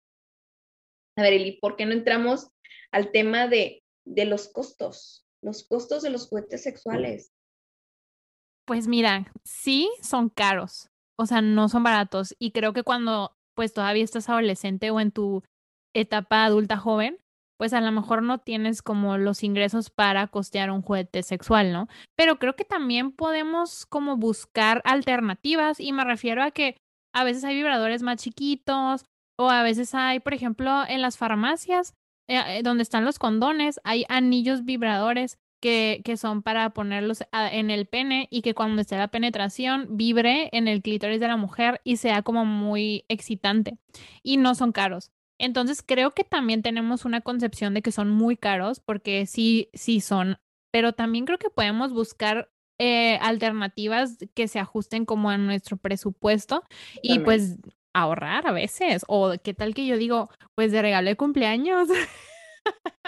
A 1.18 1.24
ver, 1.24 1.34
Eli, 1.34 1.60
¿por 1.60 1.76
qué 1.76 1.86
no 1.86 1.92
entramos 1.92 2.52
al 2.94 3.12
tema 3.12 3.50
de, 3.50 3.84
de 4.06 4.24
los 4.24 4.48
costos? 4.48 5.28
Los 5.42 5.68
costos 5.68 6.04
de 6.04 6.10
los 6.10 6.30
juguetes 6.30 6.64
sexuales. 6.64 7.34
Pues 8.70 8.88
mira, 8.88 9.26
sí 9.44 9.90
son 10.00 10.30
caros, 10.30 10.92
o 11.18 11.26
sea, 11.26 11.42
no 11.42 11.70
son 11.70 11.82
baratos. 11.82 12.36
Y 12.38 12.52
creo 12.52 12.72
que 12.72 12.84
cuando 12.84 13.36
pues 13.56 13.74
todavía 13.74 14.04
estás 14.04 14.30
adolescente 14.30 14.92
o 14.92 15.00
en 15.00 15.12
tu 15.12 15.42
etapa 15.96 16.46
adulta 16.46 16.78
joven, 16.78 17.18
pues 17.58 17.74
a 17.74 17.82
lo 17.82 17.92
mejor 17.92 18.22
no 18.22 18.38
tienes 18.38 18.84
como 18.84 19.18
los 19.18 19.44
ingresos 19.44 19.90
para 19.90 20.28
costear 20.28 20.70
un 20.70 20.84
juguete 20.84 21.24
sexual, 21.24 21.74
¿no? 21.74 21.88
Pero 22.16 22.38
creo 22.38 22.56
que 22.56 22.64
también 22.64 23.12
podemos 23.12 23.88
como 23.88 24.18
buscar 24.18 24.84
alternativas 24.86 25.80
y 25.80 25.92
me 25.92 26.04
refiero 26.04 26.44
a 26.44 26.52
que 26.52 26.78
a 27.12 27.24
veces 27.24 27.46
hay 27.46 27.56
vibradores 27.56 28.04
más 28.04 28.22
chiquitos 28.22 29.04
o 29.36 29.50
a 29.50 29.64
veces 29.64 29.96
hay, 29.96 30.20
por 30.20 30.36
ejemplo, 30.36 30.84
en 30.88 31.02
las 31.02 31.18
farmacias 31.18 31.96
eh, 32.30 32.60
eh, 32.60 32.62
donde 32.62 32.84
están 32.84 33.04
los 33.04 33.18
condones, 33.18 33.80
hay 33.84 34.06
anillos 34.10 34.64
vibradores 34.64 35.40
que, 35.60 36.02
que 36.04 36.18
son 36.18 36.42
para 36.42 36.70
ponerlos 36.72 37.24
en 37.32 37.70
el 37.70 37.86
pene 37.86 38.28
y 38.32 38.42
que 38.42 38.54
cuando 38.54 38.82
esté 38.82 38.98
la 38.98 39.10
penetración 39.10 39.88
vibre 39.92 40.50
en 40.52 40.68
el 40.68 40.82
clítoris 40.82 41.20
de 41.20 41.28
la 41.28 41.38
mujer 41.38 41.82
y 41.84 41.98
sea 41.98 42.22
como 42.22 42.46
muy 42.46 43.06
excitante. 43.10 43.78
Y 44.24 44.38
no 44.38 44.56
son 44.56 44.72
caros. 44.72 45.12
Entonces 45.38 45.82
creo 45.86 46.12
que 46.12 46.24
también 46.24 46.62
tenemos 46.62 47.06
una 47.06 47.22
concepción 47.22 47.74
de 47.74 47.82
que 47.82 47.92
son 47.92 48.10
muy 48.10 48.36
caros 48.36 48.80
porque 48.80 49.26
sí, 49.26 49.70
sí 49.74 50.02
son, 50.02 50.38
pero 50.72 50.94
también 50.94 51.26
creo 51.26 51.38
que 51.38 51.50
podemos 51.50 51.94
buscar 51.94 52.50
eh, 52.78 53.18
alternativas 53.22 54.18
que 54.34 54.48
se 54.48 54.60
ajusten 54.60 55.06
como 55.06 55.30
a 55.30 55.38
nuestro 55.38 55.78
presupuesto 55.78 56.64
y 57.02 57.20
pues 57.20 57.58
ahorrar 57.94 58.48
a 58.48 58.52
veces. 58.52 59.04
O 59.08 59.34
qué 59.44 59.54
tal 59.54 59.74
que 59.74 59.86
yo 59.86 59.98
digo, 59.98 60.30
pues 60.56 60.72
de 60.72 60.82
regalo 60.82 61.10
de 61.10 61.16
cumpleaños. 61.16 61.88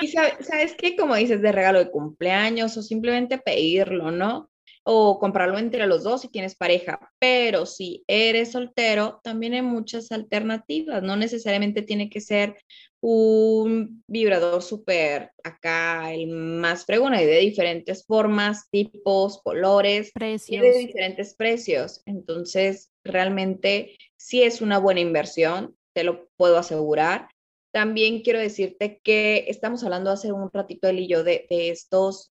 Y 0.01 0.07
sabes 0.07 0.75
qué, 0.77 0.95
como 0.95 1.15
dices, 1.15 1.41
de 1.41 1.51
regalo 1.51 1.79
de 1.79 1.91
cumpleaños 1.91 2.75
o 2.77 2.81
simplemente 2.81 3.37
pedirlo, 3.37 4.11
¿no? 4.11 4.49
O 4.83 5.19
comprarlo 5.19 5.59
entre 5.59 5.85
los 5.85 6.03
dos 6.03 6.21
si 6.21 6.29
tienes 6.29 6.55
pareja. 6.55 6.99
Pero 7.19 7.67
si 7.67 8.03
eres 8.07 8.51
soltero, 8.51 9.21
también 9.23 9.53
hay 9.53 9.61
muchas 9.61 10.11
alternativas. 10.11 11.03
No 11.03 11.15
necesariamente 11.15 11.83
tiene 11.83 12.09
que 12.09 12.19
ser 12.19 12.55
un 12.99 14.03
vibrador 14.07 14.61
súper 14.61 15.31
acá, 15.43 16.13
el 16.13 16.27
más 16.27 16.85
fregón. 16.85 17.13
Hay 17.13 17.25
de 17.25 17.37
diferentes 17.37 18.05
formas, 18.05 18.69
tipos, 18.69 19.41
colores, 19.43 20.11
precios. 20.13 20.61
de 20.61 20.79
diferentes 20.79 21.35
precios. 21.35 22.01
Entonces, 22.05 22.91
realmente 23.03 23.97
sí 24.17 24.43
es 24.43 24.61
una 24.61 24.77
buena 24.77 24.99
inversión, 24.99 25.75
te 25.93 26.03
lo 26.03 26.29
puedo 26.37 26.57
asegurar. 26.57 27.27
También 27.71 28.21
quiero 28.21 28.39
decirte 28.39 28.99
que 29.03 29.45
estamos 29.47 29.83
hablando 29.83 30.11
hace 30.11 30.31
un 30.31 30.49
ratito 30.51 30.89
él 30.89 30.99
y 30.99 31.07
yo 31.07 31.23
de, 31.23 31.45
estos, 31.49 32.31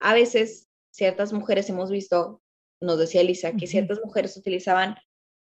a 0.00 0.14
veces 0.14 0.68
ciertas 0.92 1.32
mujeres 1.32 1.68
hemos 1.68 1.90
visto, 1.90 2.40
nos 2.80 2.98
decía 2.98 3.20
Elisa, 3.20 3.52
que 3.52 3.66
ciertas 3.66 4.00
mujeres 4.04 4.36
utilizaban 4.36 4.96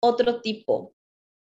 otro 0.01 0.41
tipo 0.41 0.93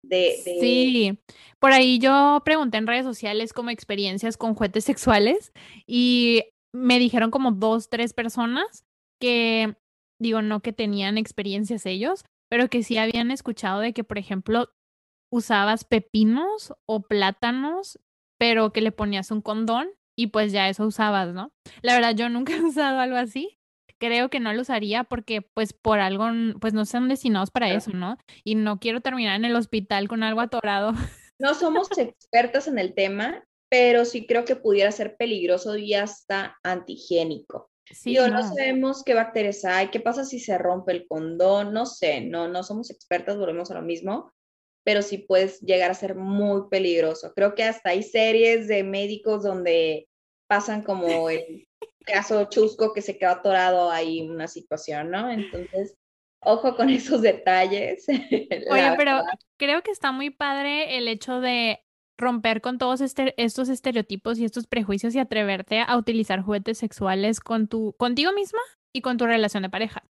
de, 0.03 0.41
de, 0.43 0.59
Sí, 0.59 1.19
por 1.59 1.71
ahí 1.71 1.99
yo 1.99 2.41
pregunté 2.43 2.77
en 2.77 2.87
redes 2.87 3.05
sociales 3.05 3.53
como 3.53 3.69
experiencias 3.69 4.37
con 4.37 4.53
juguetes 4.55 4.83
sexuales 4.83 5.53
y 5.87 6.43
me 6.73 6.99
dijeron 6.99 7.31
como 7.31 7.51
dos, 7.51 7.89
tres 7.89 8.13
personas 8.13 8.85
que, 9.21 9.75
digo, 10.19 10.41
no 10.41 10.61
que 10.61 10.73
tenían 10.73 11.17
experiencias 11.17 11.85
ellos, 11.85 12.25
pero 12.49 12.69
que 12.69 12.83
sí 12.83 12.97
habían 12.97 13.31
escuchado 13.31 13.79
de 13.79 13.93
que, 13.93 14.03
por 14.03 14.17
ejemplo, 14.17 14.69
usabas 15.33 15.83
pepinos 15.83 16.75
o 16.85 17.01
plátanos, 17.01 17.99
pero 18.37 18.71
que 18.71 18.81
le 18.81 18.91
ponías 18.91 19.31
un 19.31 19.41
condón 19.41 19.89
y 20.15 20.27
pues 20.27 20.51
ya 20.51 20.69
eso 20.69 20.85
usabas, 20.85 21.33
¿no? 21.33 21.51
La 21.81 21.95
verdad, 21.95 22.13
yo 22.15 22.29
nunca 22.29 22.55
he 22.55 22.61
usado 22.63 22.99
algo 22.99 23.17
así. 23.17 23.57
Creo 23.97 24.29
que 24.29 24.39
no 24.39 24.53
lo 24.53 24.61
usaría 24.61 25.03
porque 25.05 25.41
pues 25.41 25.73
por 25.73 25.99
algo, 25.99 26.27
pues 26.59 26.73
no 26.73 26.85
son 26.85 27.07
destinados 27.07 27.49
para 27.49 27.73
eso, 27.73 27.91
¿no? 27.91 28.17
Y 28.43 28.55
no 28.55 28.79
quiero 28.79 29.01
terminar 29.01 29.35
en 29.37 29.45
el 29.45 29.55
hospital 29.55 30.07
con 30.07 30.23
algo 30.23 30.41
atorado. 30.41 30.93
No 31.39 31.55
somos 31.55 31.89
expertas 31.97 32.67
en 32.67 32.77
el 32.77 32.93
tema, 32.93 33.43
pero 33.67 34.05
sí 34.05 34.27
creo 34.27 34.45
que 34.45 34.55
pudiera 34.55 34.91
ser 34.91 35.17
peligroso 35.17 35.75
y 35.75 35.95
hasta 35.95 36.57
antihigiénico. 36.63 37.71
Sí, 37.91 38.13
no. 38.13 38.27
no. 38.27 38.47
sabemos 38.47 39.03
qué 39.03 39.15
bacterias 39.15 39.65
hay, 39.65 39.89
qué 39.89 39.99
pasa 39.99 40.23
si 40.23 40.39
se 40.39 40.57
rompe 40.59 40.91
el 40.93 41.07
condón, 41.07 41.73
no 41.73 41.87
sé, 41.87 42.21
no, 42.21 42.47
no 42.47 42.63
somos 42.63 42.91
expertas, 42.91 43.35
volvemos 43.35 43.71
a 43.71 43.73
lo 43.73 43.81
mismo, 43.81 44.31
pero 44.83 45.01
sí 45.01 45.17
puedes 45.17 45.61
llegar 45.61 45.91
a 45.91 45.95
ser 45.95 46.15
muy 46.15 46.63
peligroso. 46.69 47.33
Creo 47.35 47.55
que 47.55 47.63
hasta 47.63 47.91
hay 47.91 48.03
series 48.03 48.67
de 48.67 48.83
médicos 48.83 49.43
donde 49.43 50.07
pasan 50.47 50.83
como 50.83 51.29
el 51.29 51.67
caso 52.05 52.45
chusco 52.45 52.93
que 52.93 53.01
se 53.01 53.17
quedó 53.17 53.31
atorado 53.31 53.91
ahí 53.91 54.19
en 54.19 54.31
una 54.31 54.47
situación, 54.47 55.09
¿no? 55.09 55.29
Entonces, 55.29 55.95
ojo 56.41 56.75
con 56.75 56.89
esos 56.89 57.21
detalles. 57.21 58.05
Oye, 58.69 58.93
pero 58.97 59.23
creo 59.57 59.81
que 59.81 59.91
está 59.91 60.11
muy 60.11 60.29
padre 60.29 60.97
el 60.97 61.07
hecho 61.07 61.39
de 61.39 61.79
romper 62.17 62.61
con 62.61 62.77
todos 62.77 63.01
este, 63.01 63.33
estos 63.41 63.69
estereotipos 63.69 64.37
y 64.37 64.45
estos 64.45 64.67
prejuicios 64.67 65.15
y 65.15 65.19
atreverte 65.19 65.79
a 65.79 65.97
utilizar 65.97 66.41
juguetes 66.41 66.77
sexuales 66.77 67.39
con 67.39 67.67
tu, 67.67 67.93
contigo 67.97 68.31
misma 68.33 68.59
y 68.93 69.01
con 69.01 69.17
tu 69.17 69.25
relación 69.25 69.63
de 69.63 69.69
pareja. 69.69 70.03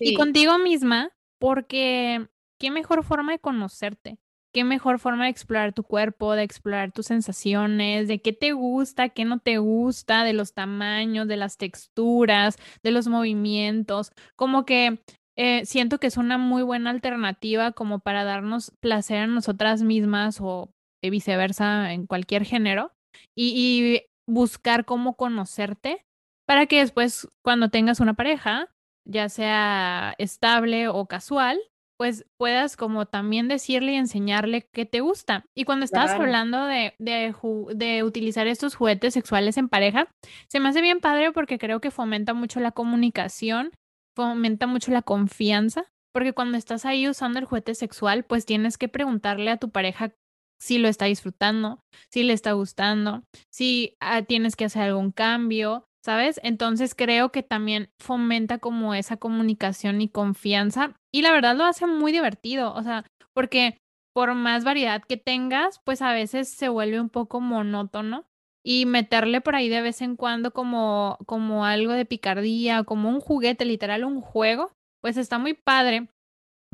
Y 0.00 0.14
contigo 0.14 0.58
misma, 0.58 1.10
porque 1.38 2.26
qué 2.64 2.70
mejor 2.70 3.04
forma 3.04 3.32
de 3.32 3.38
conocerte, 3.40 4.16
qué 4.50 4.64
mejor 4.64 4.98
forma 4.98 5.24
de 5.24 5.30
explorar 5.30 5.74
tu 5.74 5.82
cuerpo, 5.82 6.32
de 6.32 6.44
explorar 6.44 6.92
tus 6.92 7.04
sensaciones, 7.04 8.08
de 8.08 8.22
qué 8.22 8.32
te 8.32 8.52
gusta, 8.52 9.10
qué 9.10 9.26
no 9.26 9.38
te 9.38 9.58
gusta, 9.58 10.24
de 10.24 10.32
los 10.32 10.54
tamaños, 10.54 11.28
de 11.28 11.36
las 11.36 11.58
texturas, 11.58 12.56
de 12.82 12.90
los 12.90 13.06
movimientos, 13.06 14.12
como 14.34 14.64
que 14.64 15.02
eh, 15.36 15.66
siento 15.66 16.00
que 16.00 16.06
es 16.06 16.16
una 16.16 16.38
muy 16.38 16.62
buena 16.62 16.88
alternativa 16.88 17.72
como 17.72 17.98
para 17.98 18.24
darnos 18.24 18.72
placer 18.80 19.18
a 19.18 19.26
nosotras 19.26 19.82
mismas 19.82 20.38
o 20.40 20.70
viceversa 21.02 21.92
en 21.92 22.06
cualquier 22.06 22.46
género 22.46 22.92
y, 23.36 24.06
buscar 24.26 24.86
cómo 24.86 25.16
conocerte 25.16 26.06
para 26.46 26.64
que 26.64 26.78
después 26.78 27.28
cuando 27.42 27.68
tengas 27.68 28.00
una 28.00 28.14
pareja, 28.14 28.74
ya 29.06 29.28
sea 29.28 30.14
estable 30.16 30.88
o 30.88 31.04
casual, 31.04 31.60
pues 31.98 32.24
puedas 32.38 32.76
como 32.76 33.06
también 33.06 33.48
decirle 33.48 33.92
y 33.92 33.96
enseñarle 33.96 34.68
qué 34.72 34.84
te 34.84 35.00
gusta. 35.00 35.44
Y 35.56 35.64
cuando 35.64 35.84
estás 35.84 36.10
hablando 36.10 36.64
de, 36.66 36.94
de, 36.98 37.34
de, 37.74 38.02
utilizar 38.02 38.46
estos 38.46 38.74
juguetes 38.74 39.14
sexuales 39.14 39.56
en 39.56 39.68
pareja, 39.68 40.08
se 40.48 40.60
me 40.60 40.68
hace 40.68 40.80
bien 40.80 41.00
padre 41.00 41.32
porque 41.32 41.58
creo 41.58 41.80
que 41.80 41.90
fomenta 41.90 42.34
mucho 42.34 42.60
la 42.60 42.72
comunicación, 42.72 43.70
fomenta 44.16 44.66
mucho 44.66 44.90
la 44.90 45.02
confianza, 45.02 45.84
porque 46.12 46.32
cuando 46.32 46.58
estás 46.58 46.84
ahí 46.84 47.08
usando 47.08 47.38
el 47.38 47.44
juguete 47.44 47.74
sexual, 47.74 48.24
pues 48.24 48.46
tienes 48.46 48.78
que 48.78 48.88
preguntarle 48.88 49.50
a 49.50 49.56
tu 49.56 49.70
pareja 49.70 50.12
si 50.60 50.78
lo 50.78 50.88
está 50.88 51.06
disfrutando, 51.06 51.80
si 52.10 52.22
le 52.22 52.32
está 52.32 52.52
gustando, 52.52 53.24
si 53.52 53.96
ah, 54.00 54.22
tienes 54.22 54.56
que 54.56 54.64
hacer 54.64 54.82
algún 54.82 55.10
cambio, 55.10 55.86
¿sabes? 56.04 56.38
Entonces 56.42 56.94
creo 56.94 57.32
que 57.32 57.42
también 57.42 57.90
fomenta 57.98 58.58
como 58.58 58.94
esa 58.94 59.16
comunicación 59.16 60.02
y 60.02 60.08
confianza 60.08 60.94
y 61.10 61.22
la 61.22 61.32
verdad 61.32 61.56
lo 61.56 61.64
hace 61.64 61.86
muy 61.86 62.12
divertido, 62.12 62.74
o 62.74 62.82
sea, 62.82 63.04
porque 63.32 63.78
por 64.14 64.34
más 64.34 64.64
variedad 64.64 65.02
que 65.02 65.16
tengas, 65.16 65.80
pues 65.84 66.02
a 66.02 66.12
veces 66.12 66.48
se 66.48 66.68
vuelve 66.68 67.00
un 67.00 67.08
poco 67.08 67.40
monótono 67.40 68.26
y 68.62 68.84
meterle 68.84 69.40
por 69.40 69.56
ahí 69.56 69.68
de 69.70 69.80
vez 69.80 70.02
en 70.02 70.16
cuando 70.16 70.52
como, 70.52 71.18
como 71.26 71.64
algo 71.64 71.92
de 71.92 72.04
picardía, 72.04 72.84
como 72.84 73.08
un 73.08 73.20
juguete, 73.20 73.64
literal 73.64 74.04
un 74.04 74.20
juego, 74.20 74.72
pues 75.00 75.16
está 75.16 75.38
muy 75.38 75.54
padre 75.54 76.08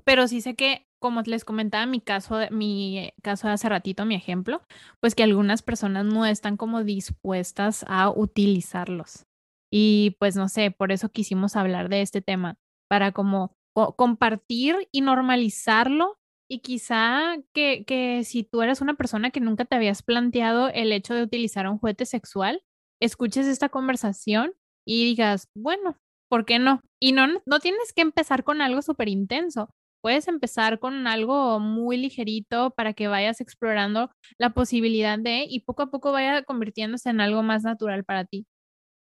pero 0.04 0.28
sí 0.28 0.40
sé 0.40 0.54
que, 0.54 0.86
como 1.00 1.22
les 1.22 1.44
comentaba 1.44 1.86
mi 1.86 2.00
caso, 2.00 2.38
mi 2.50 3.12
caso 3.22 3.48
de 3.48 3.54
hace 3.54 3.68
ratito, 3.68 4.04
mi 4.04 4.14
ejemplo, 4.14 4.62
pues 5.00 5.14
que 5.14 5.22
algunas 5.22 5.62
personas 5.62 6.04
no 6.04 6.26
están 6.26 6.56
como 6.56 6.84
dispuestas 6.84 7.84
a 7.88 8.10
utilizarlos. 8.10 9.26
Y 9.72 10.16
pues 10.18 10.36
no 10.36 10.48
sé, 10.48 10.70
por 10.70 10.92
eso 10.92 11.10
quisimos 11.10 11.56
hablar 11.56 11.88
de 11.88 12.02
este 12.02 12.20
tema, 12.20 12.56
para 12.88 13.12
como 13.12 13.54
compartir 13.96 14.88
y 14.92 15.00
normalizarlo 15.00 16.18
y 16.50 16.58
quizá 16.60 17.36
que, 17.54 17.84
que 17.84 18.24
si 18.24 18.42
tú 18.42 18.62
eres 18.62 18.80
una 18.80 18.94
persona 18.94 19.30
que 19.30 19.40
nunca 19.40 19.64
te 19.64 19.76
habías 19.76 20.02
planteado 20.02 20.68
el 20.68 20.92
hecho 20.92 21.14
de 21.14 21.22
utilizar 21.22 21.68
un 21.68 21.78
juguete 21.78 22.04
sexual, 22.06 22.62
escuches 23.00 23.46
esta 23.46 23.68
conversación 23.68 24.52
y 24.84 25.04
digas, 25.04 25.48
bueno, 25.54 25.96
¿por 26.28 26.44
qué 26.44 26.58
no? 26.58 26.80
Y 27.00 27.12
no, 27.12 27.26
no 27.46 27.60
tienes 27.60 27.92
que 27.92 28.02
empezar 28.02 28.42
con 28.42 28.60
algo 28.62 28.82
súper 28.82 29.08
intenso. 29.08 29.70
Puedes 30.02 30.28
empezar 30.28 30.78
con 30.78 31.06
algo 31.06 31.60
muy 31.60 31.96
ligerito 31.98 32.70
para 32.72 32.92
que 32.94 33.08
vayas 33.08 33.40
explorando 33.40 34.10
la 34.38 34.50
posibilidad 34.50 35.18
de 35.18 35.44
y 35.48 35.60
poco 35.60 35.82
a 35.82 35.90
poco 35.90 36.12
vaya 36.12 36.42
convirtiéndose 36.42 37.10
en 37.10 37.20
algo 37.20 37.42
más 37.42 37.62
natural 37.64 38.04
para 38.04 38.24
ti. 38.24 38.46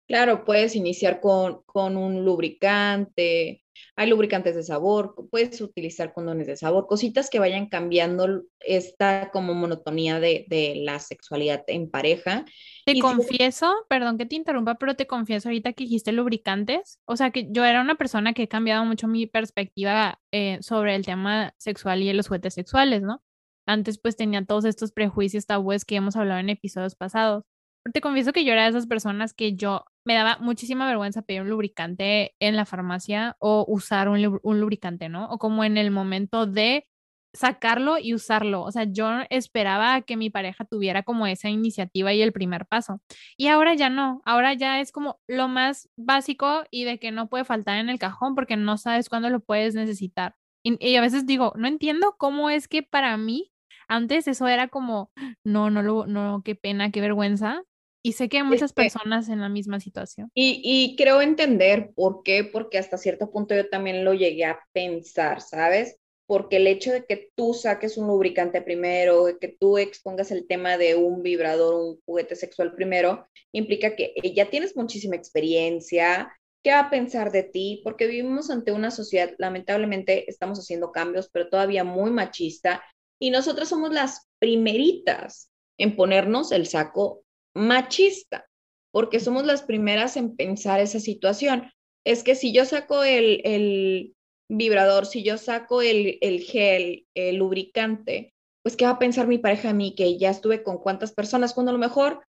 Claro, 0.07 0.45
puedes 0.45 0.75
iniciar 0.75 1.19
con, 1.19 1.61
con 1.65 1.97
un 1.97 2.23
lubricante, 2.23 3.65
hay 3.95 4.09
lubricantes 4.09 4.55
de 4.55 4.63
sabor, 4.63 5.15
puedes 5.31 5.59
utilizar 5.61 6.13
condones 6.13 6.47
de 6.47 6.57
sabor, 6.57 6.87
cositas 6.87 7.29
que 7.29 7.39
vayan 7.39 7.67
cambiando 7.67 8.43
esta 8.59 9.29
como 9.31 9.53
monotonía 9.53 10.19
de, 10.19 10.45
de 10.49 10.75
la 10.77 10.99
sexualidad 10.99 11.63
en 11.67 11.89
pareja. 11.89 12.45
Te 12.85 12.99
confieso, 12.99 13.73
perdón 13.89 14.17
que 14.17 14.25
te 14.25 14.35
interrumpa, 14.35 14.75
pero 14.75 14.95
te 14.95 15.07
confieso 15.07 15.49
ahorita 15.49 15.73
que 15.73 15.85
dijiste 15.85 16.11
lubricantes, 16.11 16.99
o 17.05 17.15
sea 17.15 17.31
que 17.31 17.47
yo 17.49 17.63
era 17.63 17.81
una 17.81 17.95
persona 17.95 18.33
que 18.33 18.43
he 18.43 18.47
cambiado 18.47 18.85
mucho 18.85 19.07
mi 19.07 19.27
perspectiva 19.27 20.19
eh, 20.31 20.57
sobre 20.61 20.95
el 20.95 21.05
tema 21.05 21.53
sexual 21.57 22.01
y 22.01 22.11
los 22.13 22.27
juguetes 22.27 22.53
sexuales, 22.53 23.01
¿no? 23.01 23.23
Antes 23.65 23.97
pues 23.97 24.15
tenía 24.15 24.45
todos 24.45 24.65
estos 24.65 24.91
prejuicios 24.91 25.45
tabúes 25.45 25.85
que 25.85 25.95
hemos 25.95 26.15
hablado 26.15 26.39
en 26.39 26.49
episodios 26.49 26.95
pasados. 26.95 27.43
Pero 27.83 27.93
te 27.93 28.01
confieso 28.01 28.33
que 28.33 28.43
yo 28.43 28.53
era 28.53 28.63
de 28.63 28.69
esas 28.69 28.87
personas 28.87 29.33
que 29.33 29.55
yo 29.55 29.85
me 30.05 30.13
daba 30.13 30.37
muchísima 30.39 30.87
vergüenza 30.87 31.23
pedir 31.23 31.41
un 31.41 31.49
lubricante 31.49 32.35
en 32.39 32.55
la 32.55 32.65
farmacia 32.65 33.35
o 33.39 33.65
usar 33.67 34.07
un, 34.07 34.21
lubricante, 34.21 35.09
¿no? 35.09 35.29
O 35.29 35.37
como 35.39 35.63
en 35.63 35.77
el 35.77 35.91
momento 35.91 36.45
de 36.45 36.87
sacarlo 37.33 37.97
y 37.99 38.13
usarlo. 38.13 38.63
O 38.63 38.71
sea, 38.71 38.85
yo 38.85 39.09
esperaba 39.29 40.01
que 40.01 40.15
mi 40.15 40.29
pareja 40.29 40.65
tuviera 40.65 41.03
como 41.03 41.27
esa 41.27 41.49
iniciativa 41.49 42.13
y 42.13 42.21
el 42.21 42.31
primer 42.31 42.65
paso. 42.65 43.01
Y 43.37 43.47
ahora 43.47 43.73
ya 43.73 43.89
no, 43.89 44.21
ahora 44.25 44.53
ya 44.53 44.79
es 44.79 44.91
como 44.91 45.19
lo 45.27 45.47
más 45.47 45.89
básico 45.97 46.63
y 46.71 46.85
de 46.85 46.99
que 46.99 47.11
no 47.11 47.27
puede 47.27 47.43
faltar 47.43 47.79
en 47.79 47.89
el 47.89 47.99
cajón 47.99 48.35
porque 48.35 48.57
no 48.57 48.77
sabes 48.77 49.09
cuándo 49.09 49.29
lo 49.29 49.41
puedes 49.41 49.75
necesitar. 49.75 50.35
Y, 50.63 50.95
a 50.95 51.01
veces 51.01 51.27
digo, 51.27 51.53
no 51.57 51.67
entiendo 51.67 52.15
cómo 52.17 52.49
es 52.49 52.67
que 52.67 52.81
para 52.81 53.17
mí 53.17 53.51
antes 53.87 54.27
eso 54.27 54.47
era 54.47 54.67
como, 54.67 55.11
no, 55.43 55.69
no, 55.69 55.83
lo, 55.83 56.07
no, 56.07 56.41
qué 56.43 56.55
pena, 56.55 56.91
qué 56.91 57.01
vergüenza. 57.01 57.61
Y 58.05 58.11
sé 58.11 58.29
que 58.29 58.37
hay 58.37 58.43
muchas 58.43 58.71
personas 58.71 59.29
en 59.29 59.41
la 59.41 59.49
misma 59.49 59.79
situación. 59.79 60.29
Y, 60.35 60.61
y, 60.63 60.95
creo 60.95 61.23
entender 61.23 61.89
por 61.95 62.21
qué, 62.21 62.43
porque 62.43 62.77
hasta 62.77 62.99
cierto 62.99 63.31
punto 63.31 63.55
yo 63.55 63.67
también 63.67 64.05
lo 64.05 64.13
llegué 64.13 64.45
a 64.45 64.59
pensar, 64.73 65.41
¿sabes? 65.41 65.97
Porque 66.27 66.57
el 66.57 66.67
hecho 66.67 66.91
de 66.91 67.03
que 67.05 67.31
tú 67.33 67.55
saques 67.55 67.97
un 67.97 68.05
lubricante 68.05 68.61
primero, 68.61 69.25
de 69.25 69.39
que 69.39 69.47
tú 69.47 69.79
expongas 69.79 70.29
el 70.29 70.45
tema 70.45 70.77
de 70.77 70.93
un 70.93 71.23
vibrador, 71.23 71.73
un 71.73 71.99
juguete 72.05 72.35
sexual 72.35 72.75
primero, 72.75 73.25
implica 73.51 73.95
que 73.95 74.13
ya 74.35 74.51
tienes 74.51 74.77
muchísima 74.77 75.15
experiencia, 75.15 76.31
¿qué 76.63 76.73
va 76.73 76.81
a 76.81 76.89
pensar 76.91 77.31
de 77.31 77.41
ti? 77.41 77.81
Porque 77.83 78.05
vivimos 78.05 78.51
ante 78.51 78.71
una 78.71 78.91
sociedad, 78.91 79.31
lamentablemente 79.39 80.29
estamos 80.29 80.59
haciendo 80.59 80.91
cambios, 80.91 81.27
pero 81.33 81.49
todavía 81.49 81.83
muy 81.83 82.11
machista, 82.11 82.83
y 83.19 83.31
nosotras 83.31 83.67
somos 83.67 83.91
las 83.91 84.27
primeritas 84.37 85.49
en 85.79 85.95
ponernos 85.95 86.51
el 86.51 86.67
saco 86.67 87.24
machista, 87.55 88.45
porque 88.91 89.19
somos 89.19 89.45
las 89.45 89.63
primeras 89.63 90.17
en 90.17 90.35
pensar 90.35 90.79
esa 90.79 90.99
situación. 90.99 91.71
Es 92.05 92.23
que 92.23 92.35
si 92.35 92.53
yo 92.53 92.65
saco 92.65 93.03
el, 93.03 93.41
el 93.45 94.13
vibrador, 94.49 95.05
si 95.05 95.23
yo 95.23 95.37
saco 95.37 95.81
el, 95.81 96.17
el 96.21 96.41
gel, 96.41 97.05
el 97.15 97.37
lubricante, 97.37 98.33
pues 98.63 98.75
¿qué 98.75 98.85
va 98.85 98.91
a 98.91 98.99
pensar 98.99 99.27
mi 99.27 99.37
pareja 99.37 99.69
a 99.69 99.73
mí? 99.73 99.95
Que 99.95 100.17
ya 100.17 100.29
estuve 100.29 100.63
con 100.63 100.77
cuántas 100.77 101.13
personas, 101.13 101.53
cuando 101.53 101.71
a 101.71 101.73
lo 101.73 101.79
mejor 101.79 102.23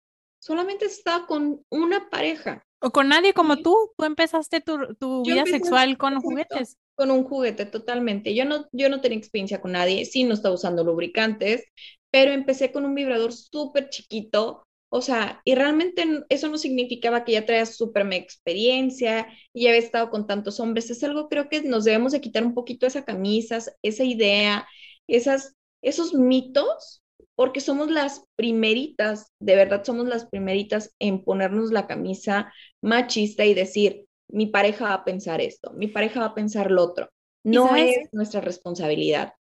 solamente 0.42 0.84
estaba 0.86 1.26
con 1.26 1.62
una 1.70 2.10
pareja. 2.10 2.62
O 2.80 2.90
con 2.90 3.08
nadie 3.08 3.32
como 3.32 3.56
tú, 3.56 3.92
tú 3.96 4.04
empezaste 4.04 4.60
tu, 4.60 4.94
tu 4.96 5.22
vida 5.22 5.46
sexual 5.46 5.96
con 5.96 6.20
juguetes. 6.20 6.76
Con 6.96 7.10
un 7.10 7.24
juguete, 7.24 7.66
totalmente. 7.66 8.34
Yo 8.34 8.44
no, 8.44 8.66
yo 8.72 8.88
no 8.88 9.00
tenía 9.00 9.18
experiencia 9.18 9.60
con 9.60 9.72
nadie, 9.72 10.04
sí 10.04 10.24
no 10.24 10.34
estaba 10.34 10.54
usando 10.54 10.84
lubricantes, 10.84 11.64
pero 12.10 12.32
empecé 12.32 12.72
con 12.72 12.84
un 12.84 12.94
vibrador 12.94 13.32
súper 13.32 13.88
chiquito 13.88 14.64
o 14.96 15.02
sea, 15.02 15.40
y 15.44 15.56
realmente 15.56 16.04
eso 16.28 16.48
no 16.48 16.56
significaba 16.56 17.24
que 17.24 17.32
ya 17.32 17.44
traías 17.44 17.74
súper 17.76 18.06
experiencia 18.12 19.26
y 19.52 19.64
ya 19.64 19.70
había 19.70 19.80
estado 19.80 20.08
con 20.08 20.28
tantos 20.28 20.60
hombres. 20.60 20.88
Es 20.88 21.02
algo 21.02 21.28
creo 21.28 21.48
que 21.48 21.62
nos 21.62 21.82
debemos 21.82 22.12
de 22.12 22.20
quitar 22.20 22.44
un 22.46 22.54
poquito 22.54 22.86
esa 22.86 23.04
camisa, 23.04 23.58
esa 23.82 24.04
idea, 24.04 24.68
esas, 25.08 25.56
esos 25.82 26.14
mitos, 26.14 27.02
porque 27.34 27.60
somos 27.60 27.90
las 27.90 28.24
primeritas, 28.36 29.32
de 29.40 29.56
verdad 29.56 29.82
somos 29.82 30.06
las 30.06 30.26
primeritas 30.26 30.94
en 31.00 31.24
ponernos 31.24 31.72
la 31.72 31.88
camisa 31.88 32.52
machista 32.80 33.44
y 33.44 33.54
decir, 33.54 34.06
mi 34.28 34.46
pareja 34.46 34.84
va 34.84 34.94
a 34.94 35.04
pensar 35.04 35.40
esto, 35.40 35.72
mi 35.72 35.88
pareja 35.88 36.20
va 36.20 36.26
a 36.26 36.34
pensar 36.36 36.70
lo 36.70 36.84
otro. 36.84 37.10
No 37.42 37.74
es 37.74 37.96
nuestra 38.12 38.40
responsabilidad. 38.40 39.32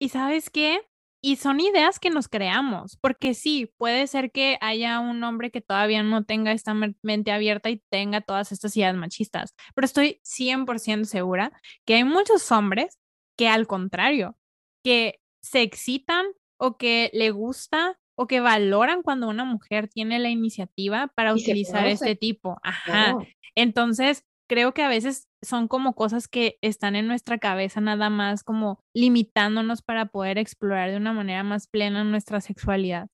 ¿Y 0.00 0.08
sabes 0.08 0.50
qué? 0.50 0.80
Y 1.26 1.34
son 1.34 1.58
ideas 1.58 1.98
que 1.98 2.08
nos 2.08 2.28
creamos, 2.28 2.98
porque 3.00 3.34
sí, 3.34 3.72
puede 3.78 4.06
ser 4.06 4.30
que 4.30 4.58
haya 4.60 5.00
un 5.00 5.24
hombre 5.24 5.50
que 5.50 5.60
todavía 5.60 6.04
no 6.04 6.24
tenga 6.24 6.52
esta 6.52 6.72
mente 7.02 7.32
abierta 7.32 7.68
y 7.68 7.82
tenga 7.90 8.20
todas 8.20 8.52
estas 8.52 8.76
ideas 8.76 8.94
machistas, 8.94 9.52
pero 9.74 9.86
estoy 9.86 10.20
100% 10.22 11.02
segura 11.02 11.50
que 11.84 11.96
hay 11.96 12.04
muchos 12.04 12.52
hombres 12.52 13.00
que 13.36 13.48
al 13.48 13.66
contrario, 13.66 14.38
que 14.84 15.18
se 15.42 15.62
excitan 15.62 16.26
o 16.58 16.76
que 16.76 17.10
le 17.12 17.32
gusta 17.32 17.98
o 18.14 18.28
que 18.28 18.38
valoran 18.38 19.02
cuando 19.02 19.28
una 19.28 19.44
mujer 19.44 19.88
tiene 19.88 20.20
la 20.20 20.28
iniciativa 20.30 21.08
para 21.16 21.34
utilizar 21.34 21.88
este 21.88 22.14
tipo. 22.14 22.60
Ajá. 22.62 23.16
Entonces, 23.56 24.24
creo 24.48 24.74
que 24.74 24.84
a 24.84 24.88
veces 24.88 25.26
son 25.46 25.68
como 25.68 25.94
cosas 25.94 26.28
que 26.28 26.58
están 26.60 26.96
en 26.96 27.06
nuestra 27.06 27.38
cabeza 27.38 27.80
nada 27.80 28.10
más 28.10 28.42
como 28.42 28.80
limitándonos 28.94 29.82
para 29.82 30.06
poder 30.06 30.38
explorar 30.38 30.90
de 30.90 30.96
una 30.96 31.12
manera 31.12 31.42
más 31.42 31.68
plena 31.68 32.04
nuestra 32.04 32.40
sexualidad. 32.40 33.08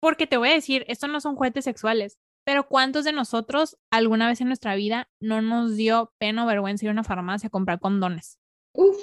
Porque 0.00 0.26
te 0.26 0.36
voy 0.36 0.50
a 0.50 0.54
decir, 0.54 0.84
estos 0.88 1.08
no 1.08 1.20
son 1.20 1.36
juguetes 1.36 1.64
sexuales, 1.64 2.18
pero 2.44 2.68
¿cuántos 2.68 3.04
de 3.04 3.12
nosotros 3.12 3.78
alguna 3.90 4.28
vez 4.28 4.40
en 4.40 4.48
nuestra 4.48 4.74
vida 4.74 5.08
no 5.20 5.40
nos 5.40 5.76
dio 5.76 6.12
pena 6.18 6.44
o 6.44 6.46
vergüenza 6.46 6.84
ir 6.84 6.90
a 6.90 6.92
una 6.92 7.04
farmacia 7.04 7.46
a 7.46 7.50
comprar 7.50 7.80
condones? 7.80 8.38
Uf. 8.74 8.96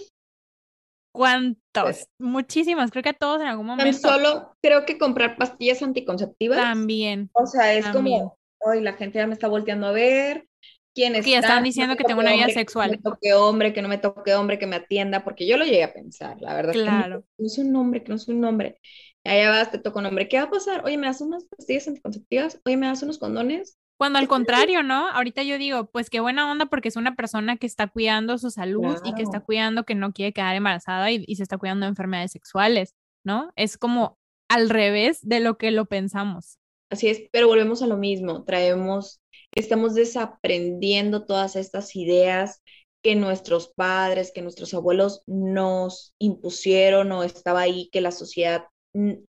¿Cuántos? 1.13 1.57
Pues 1.73 2.09
Muchísimas, 2.19 2.91
creo 2.91 3.03
que 3.03 3.13
todos 3.13 3.41
en 3.41 3.47
algún 3.47 3.65
momento. 3.65 3.97
solo 3.97 4.55
creo 4.61 4.85
que 4.85 4.97
comprar 4.97 5.37
pastillas 5.37 5.81
anticonceptivas. 5.81 6.57
También. 6.57 7.29
O 7.33 7.45
sea, 7.45 7.73
es 7.73 7.87
como, 7.87 8.37
hoy 8.59 8.81
la 8.81 8.93
gente 8.93 9.19
ya 9.19 9.27
me 9.27 9.33
está 9.33 9.47
volteando 9.47 9.87
a 9.87 9.91
ver, 9.91 10.47
quienes 10.93 11.25
están 11.25 11.63
diciendo 11.63 11.95
que 11.95 12.03
tengo 12.03 12.21
una 12.21 12.33
vida 12.33 12.49
sexual. 12.49 12.91
Que 12.91 12.97
me 12.97 13.03
toque 13.03 13.33
hombre, 13.33 13.73
que 13.73 13.81
no 13.81 13.87
me 13.87 13.97
toque 13.97 14.33
hombre, 14.35 14.59
que 14.59 14.67
me 14.67 14.75
atienda, 14.77 15.23
porque 15.23 15.47
yo 15.47 15.57
lo 15.57 15.65
llegué 15.65 15.83
a 15.83 15.93
pensar, 15.93 16.37
la 16.41 16.53
verdad. 16.53 16.73
Claro. 16.73 17.21
Que 17.21 17.43
no, 17.43 17.47
es 17.47 17.57
un 17.57 17.75
hombre, 17.75 18.03
que 18.03 18.09
no 18.09 18.15
es 18.15 18.27
un 18.27 18.43
hombre. 18.43 18.79
Allá 19.23 19.49
vas, 19.49 19.71
te 19.71 19.77
toca 19.77 19.99
un 19.99 20.05
hombre. 20.07 20.27
¿Qué 20.27 20.37
va 20.37 20.43
a 20.43 20.49
pasar? 20.49 20.83
Oye, 20.83 20.97
¿me 20.97 21.07
das 21.07 21.21
unas 21.21 21.45
pastillas 21.45 21.87
anticonceptivas? 21.87 22.59
Oye, 22.65 22.77
¿me 22.77 22.87
das 22.87 23.03
unos 23.03 23.19
condones? 23.19 23.77
Cuando 23.97 24.17
al 24.17 24.27
contrario, 24.27 24.81
¿no? 24.81 25.09
Ahorita 25.09 25.43
yo 25.43 25.59
digo, 25.59 25.91
pues 25.91 26.09
qué 26.09 26.19
buena 26.19 26.51
onda 26.51 26.65
porque 26.65 26.87
es 26.87 26.95
una 26.95 27.15
persona 27.15 27.57
que 27.57 27.67
está 27.67 27.87
cuidando 27.87 28.39
su 28.39 28.49
salud 28.49 28.97
y 29.05 29.13
que 29.13 29.21
está 29.21 29.41
cuidando 29.41 29.83
que 29.83 29.93
no 29.93 30.11
quiere 30.11 30.33
quedar 30.33 30.55
embarazada 30.55 31.11
y, 31.11 31.23
y 31.27 31.35
se 31.35 31.43
está 31.43 31.59
cuidando 31.59 31.85
de 31.85 31.91
enfermedades 31.91 32.31
sexuales, 32.31 32.95
¿no? 33.23 33.51
Es 33.55 33.77
como 33.77 34.17
al 34.49 34.71
revés 34.71 35.19
de 35.21 35.39
lo 35.39 35.59
que 35.59 35.69
lo 35.69 35.85
pensamos. 35.85 36.57
Así 36.89 37.07
es, 37.07 37.21
pero 37.31 37.47
volvemos 37.47 37.83
a 37.83 37.87
lo 37.87 37.95
mismo, 37.95 38.43
traemos 38.43 39.20
estamos 39.55 39.95
desaprendiendo 39.95 41.25
todas 41.25 41.55
estas 41.55 41.95
ideas 41.95 42.61
que 43.03 43.15
nuestros 43.15 43.73
padres, 43.73 44.31
que 44.33 44.41
nuestros 44.41 44.73
abuelos 44.73 45.23
nos 45.25 46.13
impusieron 46.19 47.11
o 47.11 47.23
estaba 47.23 47.61
ahí 47.61 47.89
que 47.91 48.01
la 48.01 48.11
sociedad 48.11 48.65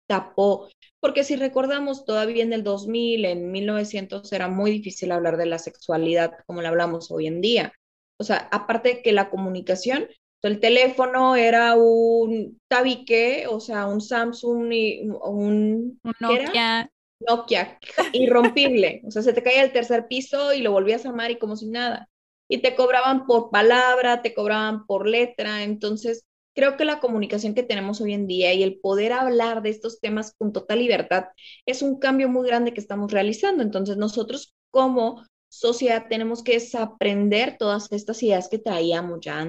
tapó. 0.07 0.69
Porque 0.99 1.23
si 1.23 1.35
recordamos, 1.35 2.05
todavía 2.05 2.43
en 2.43 2.53
el 2.53 2.63
2000, 2.63 3.25
en 3.25 3.51
1900, 3.51 4.31
era 4.33 4.47
muy 4.47 4.71
difícil 4.71 5.11
hablar 5.11 5.37
de 5.37 5.45
la 5.45 5.59
sexualidad 5.59 6.31
como 6.47 6.61
la 6.61 6.69
hablamos 6.69 7.11
hoy 7.11 7.27
en 7.27 7.41
día. 7.41 7.73
O 8.17 8.23
sea, 8.23 8.49
aparte 8.51 8.89
de 8.89 9.01
que 9.01 9.11
la 9.11 9.29
comunicación, 9.29 10.07
el 10.41 10.59
teléfono 10.59 11.35
era 11.35 11.75
un 11.75 12.59
tabique, 12.67 13.45
o 13.47 13.59
sea, 13.59 13.85
un 13.85 14.01
Samsung 14.01 14.71
y 14.73 15.09
un, 15.09 15.99
un 16.03 16.15
Nokia. 16.19 16.89
Nokia, 17.27 17.79
irrompible. 18.13 19.01
O 19.07 19.11
sea, 19.11 19.21
se 19.21 19.33
te 19.33 19.43
caía 19.43 19.63
el 19.63 19.73
tercer 19.73 20.07
piso 20.07 20.53
y 20.53 20.61
lo 20.61 20.71
volvías 20.71 21.05
a 21.05 21.09
amar 21.09 21.31
y 21.31 21.37
como 21.37 21.55
si 21.55 21.67
nada. 21.67 22.09
Y 22.47 22.59
te 22.59 22.75
cobraban 22.75 23.25
por 23.27 23.51
palabra, 23.51 24.21
te 24.21 24.33
cobraban 24.33 24.85
por 24.85 25.07
letra. 25.07 25.63
Entonces, 25.63 26.25
creo 26.55 26.77
que 26.77 26.85
la 26.85 26.99
comunicación 26.99 27.53
que 27.55 27.63
tenemos 27.63 28.01
hoy 28.01 28.13
en 28.13 28.27
día 28.27 28.53
y 28.53 28.63
el 28.63 28.79
poder 28.79 29.13
hablar 29.13 29.61
de 29.61 29.69
estos 29.69 29.99
temas 29.99 30.33
con 30.37 30.51
total 30.53 30.79
libertad 30.79 31.25
es 31.65 31.81
un 31.81 31.99
cambio 31.99 32.29
muy 32.29 32.47
grande 32.47 32.73
que 32.73 32.81
estamos 32.81 33.11
realizando. 33.11 33.63
Entonces 33.63 33.97
nosotros 33.97 34.53
como 34.71 35.25
sociedad 35.49 36.07
tenemos 36.09 36.43
que 36.43 36.53
desaprender 36.53 37.57
todas 37.57 37.91
estas 37.91 38.21
ideas 38.23 38.49
que 38.49 38.59
traíamos 38.59 39.19
ya 39.21 39.47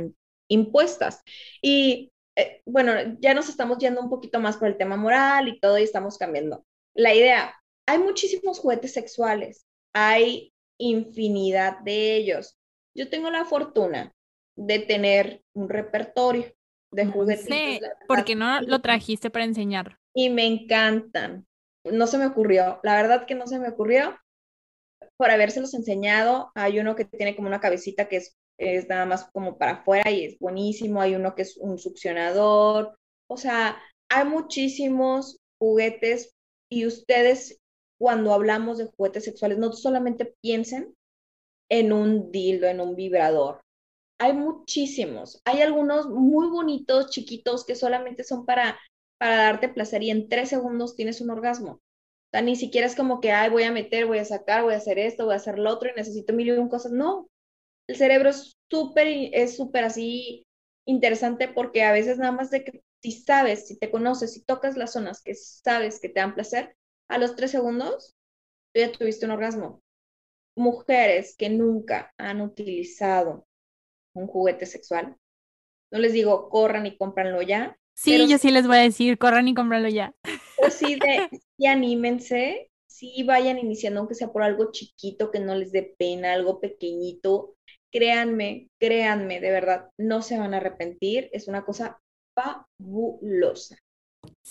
impuestas. 0.48 1.22
Y 1.62 2.12
eh, 2.36 2.62
bueno, 2.64 2.92
ya 3.20 3.34
nos 3.34 3.48
estamos 3.48 3.78
yendo 3.78 4.00
un 4.00 4.10
poquito 4.10 4.40
más 4.40 4.56
por 4.56 4.68
el 4.68 4.76
tema 4.76 4.96
moral 4.96 5.48
y 5.48 5.58
todo 5.60 5.78
y 5.78 5.82
estamos 5.82 6.18
cambiando. 6.18 6.64
La 6.94 7.14
idea, 7.14 7.54
hay 7.90 7.98
muchísimos 7.98 8.60
juguetes 8.60 8.92
sexuales, 8.92 9.66
hay 9.92 10.52
infinidad 10.78 11.80
de 11.80 12.14
ellos. 12.14 12.56
Yo 12.94 13.10
tengo 13.10 13.30
la 13.30 13.44
fortuna 13.44 14.14
de 14.56 14.78
tener 14.78 15.42
un 15.54 15.68
repertorio 15.68 16.52
de 16.92 17.06
juguetes. 17.06 17.46
Sí, 17.46 17.80
porque 18.06 18.36
no 18.36 18.60
lo 18.60 18.80
trajiste 18.80 19.28
para 19.28 19.44
enseñar. 19.44 19.98
Y 20.14 20.30
me 20.30 20.46
encantan. 20.46 21.46
No 21.82 22.06
se 22.06 22.18
me 22.18 22.26
ocurrió, 22.26 22.78
la 22.84 22.94
verdad 22.94 23.26
que 23.26 23.34
no 23.34 23.48
se 23.48 23.58
me 23.58 23.68
ocurrió 23.68 24.16
por 25.16 25.32
habérselos 25.32 25.74
enseñado. 25.74 26.52
Hay 26.54 26.78
uno 26.78 26.94
que 26.94 27.06
tiene 27.06 27.34
como 27.34 27.48
una 27.48 27.60
cabecita 27.60 28.06
que 28.06 28.18
es, 28.18 28.36
es 28.56 28.88
nada 28.88 29.04
más 29.04 29.28
como 29.32 29.58
para 29.58 29.72
afuera 29.72 30.08
y 30.12 30.26
es 30.26 30.38
buenísimo. 30.38 31.00
Hay 31.00 31.16
uno 31.16 31.34
que 31.34 31.42
es 31.42 31.56
un 31.56 31.76
succionador. 31.76 32.96
O 33.28 33.36
sea, 33.36 33.82
hay 34.08 34.26
muchísimos 34.26 35.40
juguetes 35.58 36.36
y 36.68 36.86
ustedes 36.86 37.60
cuando 38.00 38.32
hablamos 38.32 38.78
de 38.78 38.86
juguetes 38.86 39.24
sexuales 39.24 39.58
no 39.58 39.72
solamente 39.74 40.34
piensen 40.40 40.94
en 41.70 41.92
un 41.92 42.32
dildo, 42.32 42.66
en 42.66 42.80
un 42.80 42.96
vibrador. 42.96 43.60
Hay 44.18 44.32
muchísimos. 44.32 45.42
Hay 45.44 45.60
algunos 45.60 46.08
muy 46.08 46.48
bonitos, 46.48 47.10
chiquitos, 47.10 47.66
que 47.66 47.74
solamente 47.74 48.24
son 48.24 48.46
para, 48.46 48.78
para 49.18 49.36
darte 49.36 49.68
placer 49.68 50.02
y 50.02 50.10
en 50.10 50.30
tres 50.30 50.48
segundos 50.48 50.96
tienes 50.96 51.20
un 51.20 51.30
orgasmo. 51.30 51.80
O 52.32 52.40
ni 52.40 52.56
siquiera 52.56 52.86
es 52.86 52.96
como 52.96 53.20
que, 53.20 53.32
ay, 53.32 53.50
voy 53.50 53.64
a 53.64 53.72
meter, 53.72 54.06
voy 54.06 54.18
a 54.18 54.24
sacar, 54.24 54.62
voy 54.62 54.74
a 54.74 54.78
hacer 54.78 54.98
esto, 54.98 55.26
voy 55.26 55.34
a 55.34 55.36
hacer 55.36 55.58
lo 55.58 55.70
otro 55.70 55.90
y 55.90 55.94
necesito 55.94 56.32
mil 56.32 56.48
y 56.48 56.52
un 56.52 56.70
cosas. 56.70 56.92
No, 56.92 57.28
el 57.88 57.96
cerebro 57.96 58.30
es 58.30 58.56
súper, 58.70 59.08
es 59.32 59.56
súper 59.56 59.84
así 59.84 60.46
interesante 60.86 61.48
porque 61.48 61.84
a 61.84 61.92
veces 61.92 62.18
nada 62.18 62.32
más 62.32 62.50
de 62.50 62.64
que 62.64 62.82
si 63.02 63.12
sabes, 63.12 63.66
si 63.68 63.78
te 63.78 63.90
conoces, 63.90 64.32
si 64.32 64.42
tocas 64.44 64.76
las 64.76 64.92
zonas 64.92 65.22
que 65.22 65.34
sabes 65.34 66.00
que 66.00 66.08
te 66.08 66.20
dan 66.20 66.34
placer, 66.34 66.76
a 67.10 67.18
los 67.18 67.36
tres 67.36 67.50
segundos 67.50 68.16
tú 68.72 68.80
ya 68.80 68.92
tuviste 68.92 69.26
un 69.26 69.32
orgasmo. 69.32 69.82
Mujeres 70.56 71.34
que 71.36 71.50
nunca 71.50 72.12
han 72.18 72.40
utilizado 72.40 73.46
un 74.14 74.26
juguete 74.26 74.66
sexual, 74.66 75.16
no 75.92 75.98
les 75.98 76.12
digo 76.12 76.48
corran 76.48 76.86
y 76.86 76.96
cómpranlo 76.96 77.42
ya. 77.42 77.76
Sí, 77.94 78.28
yo 78.28 78.38
sí 78.38 78.50
les 78.50 78.66
voy 78.66 78.78
a 78.78 78.82
decir, 78.82 79.18
corran 79.18 79.48
y 79.48 79.54
cómpranlo 79.54 79.88
ya. 79.88 80.14
Pues 80.56 80.74
sí, 80.74 80.96
de, 80.96 81.28
sí 81.58 81.66
anímense, 81.66 82.70
sí 82.88 83.22
vayan 83.24 83.58
iniciando, 83.58 84.00
aunque 84.00 84.14
sea 84.14 84.32
por 84.32 84.42
algo 84.42 84.70
chiquito, 84.72 85.30
que 85.30 85.40
no 85.40 85.54
les 85.54 85.72
dé 85.72 85.94
pena, 85.98 86.32
algo 86.32 86.60
pequeñito. 86.60 87.56
Créanme, 87.92 88.68
créanme, 88.78 89.40
de 89.40 89.50
verdad, 89.50 89.90
no 89.98 90.22
se 90.22 90.38
van 90.38 90.54
a 90.54 90.58
arrepentir. 90.58 91.28
Es 91.32 91.48
una 91.48 91.64
cosa 91.64 92.00
fabulosa. 92.34 93.76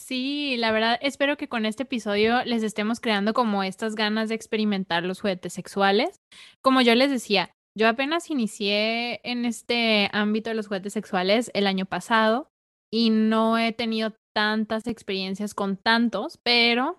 Sí, 0.09 0.57
la 0.57 0.71
verdad, 0.71 0.97
espero 1.03 1.37
que 1.37 1.47
con 1.47 1.67
este 1.67 1.83
episodio 1.83 2.43
les 2.43 2.63
estemos 2.63 2.99
creando 2.99 3.35
como 3.35 3.61
estas 3.61 3.93
ganas 3.93 4.27
de 4.27 4.33
experimentar 4.33 5.03
los 5.03 5.21
juguetes 5.21 5.53
sexuales. 5.53 6.15
Como 6.63 6.81
yo 6.81 6.95
les 6.95 7.11
decía, 7.11 7.51
yo 7.77 7.87
apenas 7.87 8.31
inicié 8.31 9.21
en 9.23 9.45
este 9.45 10.09
ámbito 10.11 10.49
de 10.49 10.55
los 10.55 10.65
juguetes 10.65 10.93
sexuales 10.93 11.51
el 11.53 11.67
año 11.67 11.85
pasado 11.85 12.47
y 12.91 13.11
no 13.11 13.59
he 13.59 13.71
tenido 13.71 14.15
tantas 14.35 14.87
experiencias 14.87 15.53
con 15.53 15.77
tantos, 15.77 16.39
pero 16.41 16.97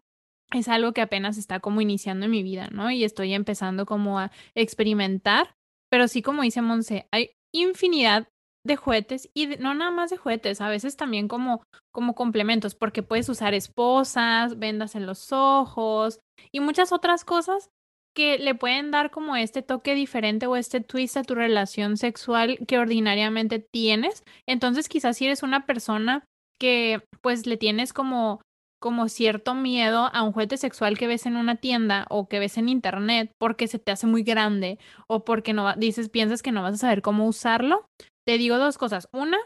es 0.53 0.69
algo 0.69 0.93
que 0.93 1.01
apenas 1.01 1.37
está 1.37 1.59
como 1.59 1.81
iniciando 1.81 2.27
en 2.27 2.31
mi 2.31 2.45
vida, 2.45 2.69
¿no? 2.71 2.93
Y 2.93 3.03
estoy 3.03 3.35
empezando 3.35 3.87
como 3.87 4.21
a 4.21 4.31
experimentar, 4.55 5.57
pero 5.91 6.07
sí 6.07 6.23
como 6.23 6.43
dice 6.43 6.63
Monse, 6.63 7.09
hay 7.11 7.33
infinidad 7.53 8.29
de 8.71 8.77
juguetes 8.77 9.29
y 9.35 9.47
no 9.59 9.75
nada 9.75 9.91
más 9.91 10.11
de 10.11 10.17
juguetes, 10.17 10.61
a 10.61 10.69
veces 10.69 10.97
también 10.97 11.29
como, 11.29 11.63
como 11.93 12.15
complementos, 12.15 12.75
porque 12.75 13.03
puedes 13.03 13.29
usar 13.29 13.53
esposas, 13.53 14.59
vendas 14.59 14.95
en 14.95 15.07
los 15.07 15.33
ojos 15.33 16.21
y 16.53 16.61
muchas 16.61 16.93
otras 16.93 17.25
cosas 17.25 17.69
que 18.15 18.39
le 18.39 18.55
pueden 18.55 18.91
dar 18.91 19.11
como 19.11 19.37
este 19.37 19.63
toque 19.63 19.95
diferente 19.95 20.47
o 20.47 20.57
este 20.57 20.81
twist 20.81 21.17
a 21.17 21.23
tu 21.23 21.35
relación 21.35 21.97
sexual 21.97 22.59
que 22.67 22.79
ordinariamente 22.79 23.59
tienes. 23.59 24.25
Entonces 24.47 24.89
quizás 24.89 25.17
si 25.17 25.27
eres 25.27 25.43
una 25.43 25.67
persona 25.67 26.25
que 26.61 27.03
pues 27.23 27.47
le 27.47 27.57
tienes 27.57 27.93
como 27.93 28.41
como 28.81 29.09
cierto 29.09 29.55
miedo 29.55 30.09
a 30.13 30.23
un 30.23 30.33
juguete 30.33 30.57
sexual 30.57 30.97
que 30.97 31.07
ves 31.07 31.27
en 31.27 31.37
una 31.37 31.57
tienda 31.57 32.07
o 32.09 32.29
que 32.29 32.39
ves 32.39 32.57
en 32.57 32.71
internet 32.71 33.31
porque 33.39 33.69
se 33.69 33.79
te 33.79 33.93
hace 33.93 34.07
muy 34.07 34.23
grande 34.23 34.79
o 35.07 35.23
porque 35.25 35.53
no 35.53 35.75
dices 35.77 36.09
piensas 36.09 36.43
que 36.43 36.51
no 36.51 36.63
vas 36.63 36.75
a 36.75 36.79
saber 36.79 37.03
cómo 37.03 37.27
usarlo, 37.27 37.85
te 38.27 38.39
digo 38.39 38.59
dos 38.59 38.79
cosas. 38.79 39.09
Una, 39.13 39.39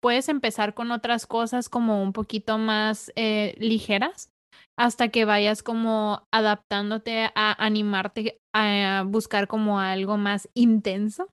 puedes 0.00 0.28
empezar 0.28 0.74
con 0.74 0.90
otras 0.90 1.26
cosas 1.26 1.68
como 1.68 2.02
un 2.02 2.12
poquito 2.12 2.58
más 2.58 3.12
eh, 3.16 3.54
ligeras 3.58 4.30
hasta 4.78 5.08
que 5.08 5.24
vayas 5.24 5.62
como 5.62 6.26
adaptándote 6.32 7.30
a 7.34 7.64
animarte 7.64 8.38
a 8.54 9.04
buscar 9.06 9.46
como 9.46 9.78
algo 9.78 10.16
más 10.16 10.48
intenso. 10.54 11.28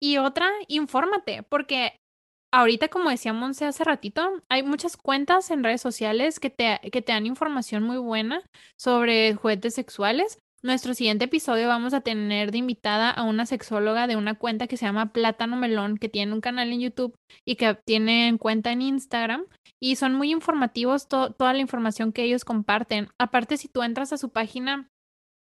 Y 0.00 0.18
otra, 0.18 0.50
infórmate, 0.68 1.42
porque 1.42 1.96
ahorita, 2.52 2.88
como 2.88 3.10
decíamos 3.10 3.60
hace 3.62 3.82
ratito, 3.82 4.40
hay 4.48 4.62
muchas 4.62 4.96
cuentas 4.96 5.50
en 5.50 5.64
redes 5.64 5.80
sociales 5.80 6.38
que 6.38 6.50
te, 6.50 6.80
que 6.92 7.02
te 7.02 7.12
dan 7.12 7.26
información 7.26 7.82
muy 7.82 7.98
buena 7.98 8.42
sobre 8.78 9.34
juguetes 9.34 9.74
sexuales 9.74 10.38
nuestro 10.66 10.94
siguiente 10.94 11.26
episodio 11.26 11.68
vamos 11.68 11.94
a 11.94 12.00
tener 12.00 12.50
de 12.50 12.58
invitada 12.58 13.10
a 13.10 13.22
una 13.22 13.46
sexóloga 13.46 14.06
de 14.06 14.16
una 14.16 14.34
cuenta 14.34 14.66
que 14.66 14.76
se 14.76 14.84
llama 14.84 15.12
Plátano 15.12 15.56
Melón, 15.56 15.96
que 15.96 16.08
tiene 16.08 16.32
un 16.32 16.40
canal 16.40 16.72
en 16.72 16.80
YouTube 16.80 17.14
y 17.46 17.56
que 17.56 17.78
tiene 17.86 18.36
cuenta 18.38 18.72
en 18.72 18.82
Instagram. 18.82 19.46
Y 19.80 19.96
son 19.96 20.14
muy 20.14 20.30
informativos 20.30 21.08
toda 21.08 21.52
la 21.52 21.58
información 21.60 22.12
que 22.12 22.24
ellos 22.24 22.44
comparten. 22.44 23.08
Aparte, 23.18 23.56
si 23.56 23.68
tú 23.68 23.82
entras 23.82 24.12
a 24.12 24.18
su 24.18 24.30
página 24.30 24.88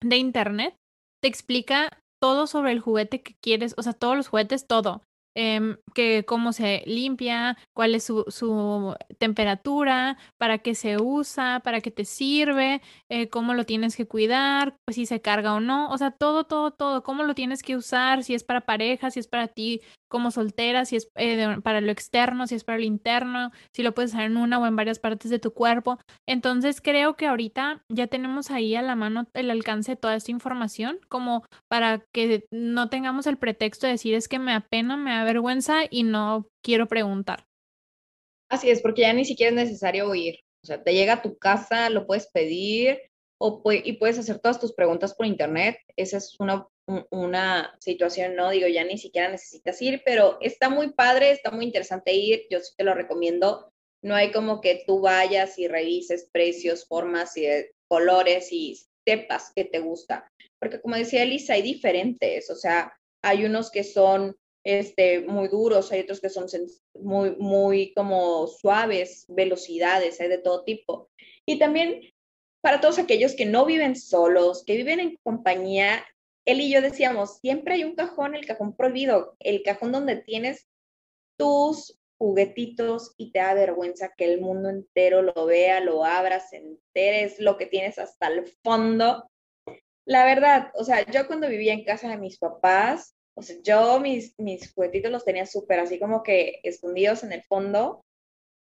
de 0.03 0.17
internet, 0.17 0.77
te 1.23 1.29
explica 1.29 1.91
todo 2.21 2.47
sobre 2.47 2.73
el 2.73 2.81
juguete 2.81 3.23
que 3.23 3.35
quieres, 3.43 3.75
o 3.77 3.83
sea, 3.83 3.93
todos 3.93 4.17
los 4.17 4.29
juguetes, 4.29 4.67
todo. 4.67 5.03
Em, 5.37 5.77
que 5.95 6.25
cómo 6.27 6.53
se 6.53 6.83
limpia, 6.87 7.57
cuál 7.73 7.95
es 7.95 8.05
su, 8.05 8.97
temperatura, 9.19 10.19
para 10.39 10.59
qué 10.59 10.75
se 10.75 11.01
usa, 11.01 11.61
para 11.63 11.81
qué 11.81 11.93
te 11.93 12.05
sirve, 12.05 12.83
eh, 13.09 13.29
cómo 13.29 13.55
lo 13.55 13.65
tienes 13.65 13.97
que 13.97 14.09
cuidar, 14.09 14.77
pues 14.85 14.97
si 14.97 15.07
se 15.07 15.21
carga 15.21 15.55
o 15.55 15.61
no, 15.61 15.89
o 15.91 15.99
sea, 15.99 16.11
todo, 16.11 16.45
todo, 16.45 16.73
todo, 16.73 17.03
cómo 17.05 17.23
lo 17.23 17.35
tienes 17.35 17.63
que 17.63 17.77
usar, 17.77 18.25
si 18.25 18.35
es 18.35 18.43
para 18.43 18.63
pareja, 18.63 19.11
si 19.11 19.21
es 19.21 19.29
para 19.29 19.47
ti 19.49 19.83
como 20.11 20.33
soltera, 20.33 20.85
si 20.85 20.97
es 20.97 21.09
eh, 21.15 21.59
para 21.63 21.81
lo 21.81 21.93
externo, 21.93 22.47
si 22.49 22.57
es 22.57 22.65
para 22.65 22.79
lo 22.79 22.85
interno, 22.85 23.53
si 23.73 23.83
lo 23.85 23.95
puedes 23.95 24.13
hacer 24.13 24.27
en 24.27 24.37
una 24.37 24.59
o 24.59 24.67
en 24.67 24.75
varias 24.75 24.99
partes 24.99 25.31
de 25.31 25.39
tu 25.39 25.53
cuerpo. 25.55 25.99
Entonces 26.27 26.81
creo 26.81 27.15
que 27.17 27.29
ahorita 27.29 27.85
ya 27.89 28.09
tenemos 28.09 28.51
ahí 28.51 28.75
a 28.75 28.83
la 28.83 28.97
mano 28.97 29.29
el 29.35 29.51
alcance 29.51 29.93
de 29.93 29.97
toda 29.97 30.17
esta 30.17 30.33
información, 30.33 30.99
como 31.09 31.45
para 31.69 32.01
que 32.13 32.45
no 32.51 32.89
tengamos 32.91 33.29
el 33.29 33.39
pretexto 33.39 33.87
de 33.87 33.93
decir 33.93 34.15
es 34.15 34.27
que 34.27 34.41
me 34.41 34.53
apena, 34.53 34.97
me 34.97 35.13
da 35.21 35.25
vergüenza 35.25 35.83
y 35.89 36.03
no 36.03 36.49
quiero 36.63 36.87
preguntar. 36.87 37.45
Así 38.51 38.71
es, 38.71 38.83
porque 38.83 39.03
ya 39.03 39.13
ni 39.13 39.25
siquiera 39.25 39.51
es 39.51 39.57
necesario 39.57 40.09
oír. 40.09 40.41
O 40.65 40.67
sea, 40.67 40.83
te 40.83 40.93
llega 40.93 41.15
a 41.15 41.23
tu 41.23 41.39
casa, 41.39 41.89
lo 41.91 42.07
puedes 42.07 42.27
pedir 42.29 43.01
o 43.41 43.63
y 43.73 43.93
puedes 43.95 44.19
hacer 44.19 44.39
todas 44.39 44.61
tus 44.61 44.75
preguntas 44.75 45.15
por 45.15 45.25
internet. 45.25 45.79
Esa 45.97 46.19
es 46.19 46.37
una 46.39 46.67
una 47.11 47.75
situación, 47.79 48.35
no 48.35 48.51
digo, 48.51 48.67
ya 48.67 48.85
ni 48.85 48.99
siquiera 48.99 49.31
necesitas 49.31 49.81
ir, 49.83 50.03
pero 50.05 50.39
está 50.41 50.69
muy 50.69 50.93
padre, 50.93 51.31
está 51.31 51.51
muy 51.51 51.65
interesante 51.65 52.13
ir, 52.15 52.47
yo 52.51 52.61
sí 52.61 52.73
te 52.77 52.85
lo 52.85 52.95
recomiendo. 52.95 53.73
No 54.03 54.15
hay 54.15 54.33
como 54.33 54.61
que 54.61 54.83
tú 54.87 55.01
vayas 55.01 55.59
y 55.59 55.69
revises 55.69 56.29
precios, 56.33 56.87
formas 56.87 57.37
y 57.37 57.47
eh, 57.47 57.71
colores 57.89 58.49
y 58.51 58.81
sepas 59.07 59.53
que 59.55 59.65
te 59.65 59.79
gusta. 59.79 60.31
Porque 60.59 60.81
como 60.81 60.97
decía 60.97 61.23
Elisa, 61.23 61.55
hay 61.55 61.63
diferentes, 61.63 62.51
o 62.51 62.57
sea, 62.57 62.93
hay 63.23 63.45
unos 63.45 63.71
que 63.71 63.85
son 63.85 64.37
este, 64.65 65.21
muy 65.21 65.49
duros, 65.49 65.91
hay 65.93 66.01
otros 66.01 66.21
que 66.21 66.29
son 66.29 66.47
muy, 66.95 67.37
muy 67.37 67.93
como 67.95 68.47
suaves, 68.47 69.25
velocidades, 69.29 70.21
hay 70.21 70.29
de 70.29 70.39
todo 70.39 70.65
tipo. 70.65 71.11
Y 71.47 71.59
también 71.59 72.01
para 72.61 72.81
todos 72.81 72.99
aquellos 72.99 73.35
que 73.35 73.47
no 73.47 73.65
viven 73.65 73.97
solos, 73.97 74.65
que 74.67 74.77
viven 74.77 75.01
en 75.01 75.17
compañía, 75.23 76.05
él 76.45 76.61
y 76.61 76.71
yo 76.71 76.83
decíamos, 76.83 77.39
siempre 77.39 77.75
hay 77.75 77.85
un 77.85 77.95
cajón, 77.95 78.35
el 78.35 78.47
cajón 78.47 78.77
prohibido, 78.77 79.37
el 79.41 79.63
cajón 79.63 79.93
donde 79.93 80.17
tienes 80.17 80.69
tus 81.39 81.99
juguetitos 82.19 83.15
y 83.17 83.33
te 83.33 83.39
da 83.39 83.55
vergüenza 83.55 84.13
que 84.15 84.27
el 84.27 84.43
mundo 84.43 84.69
entero 84.69 85.23
lo 85.23 85.47
vea, 85.47 85.81
lo 85.81 86.05
abras, 86.05 86.53
enteres 86.53 87.41
lo 87.41 87.57
que 87.57 87.65
tienes 87.65 87.99
hasta 87.99 88.29
el 88.29 88.47
fondo. 88.63 89.31
La 90.05 90.27
verdad, 90.27 90.71
o 90.75 90.85
sea, 90.85 91.11
yo 91.11 91.27
cuando 91.27 91.49
vivía 91.49 91.73
en 91.73 91.85
casa 91.85 92.11
de 92.11 92.19
mis 92.19 92.39
papás, 92.39 93.15
O 93.41 93.43
sea, 93.43 93.57
yo 93.63 93.99
mis, 94.01 94.35
mis 94.39 94.71
juguetitos 94.75 95.11
los 95.11 95.25
tenía 95.25 95.47
súper 95.47 95.81
así 95.81 95.99
como 95.99 96.23
que 96.23 96.61
escondidos 96.63 97.25
en 97.25 97.33
el 97.33 97.43
fondo. 97.43 98.05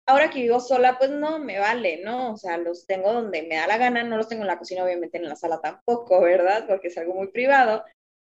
Ahora 0.06 0.30
que 0.30 0.42
vivo 0.42 0.60
sola, 0.60 0.96
pues 0.96 1.10
no 1.10 1.40
me 1.40 1.58
vale, 1.58 2.02
¿no? 2.04 2.32
O 2.32 2.36
sea, 2.36 2.56
los 2.56 2.86
tengo 2.86 3.12
donde 3.12 3.42
me 3.42 3.56
da 3.56 3.66
la 3.66 3.78
gana, 3.78 4.04
no 4.04 4.16
los 4.16 4.28
tengo 4.28 4.42
en 4.42 4.46
la 4.46 4.58
cocina, 4.58 4.84
obviamente 4.84 5.18
en 5.18 5.28
la 5.28 5.34
sala 5.34 5.60
tampoco, 5.60 6.20
¿verdad? 6.20 6.66
Porque 6.68 6.86
es 6.86 6.98
algo 6.98 7.14
muy 7.14 7.32
privado. 7.32 7.84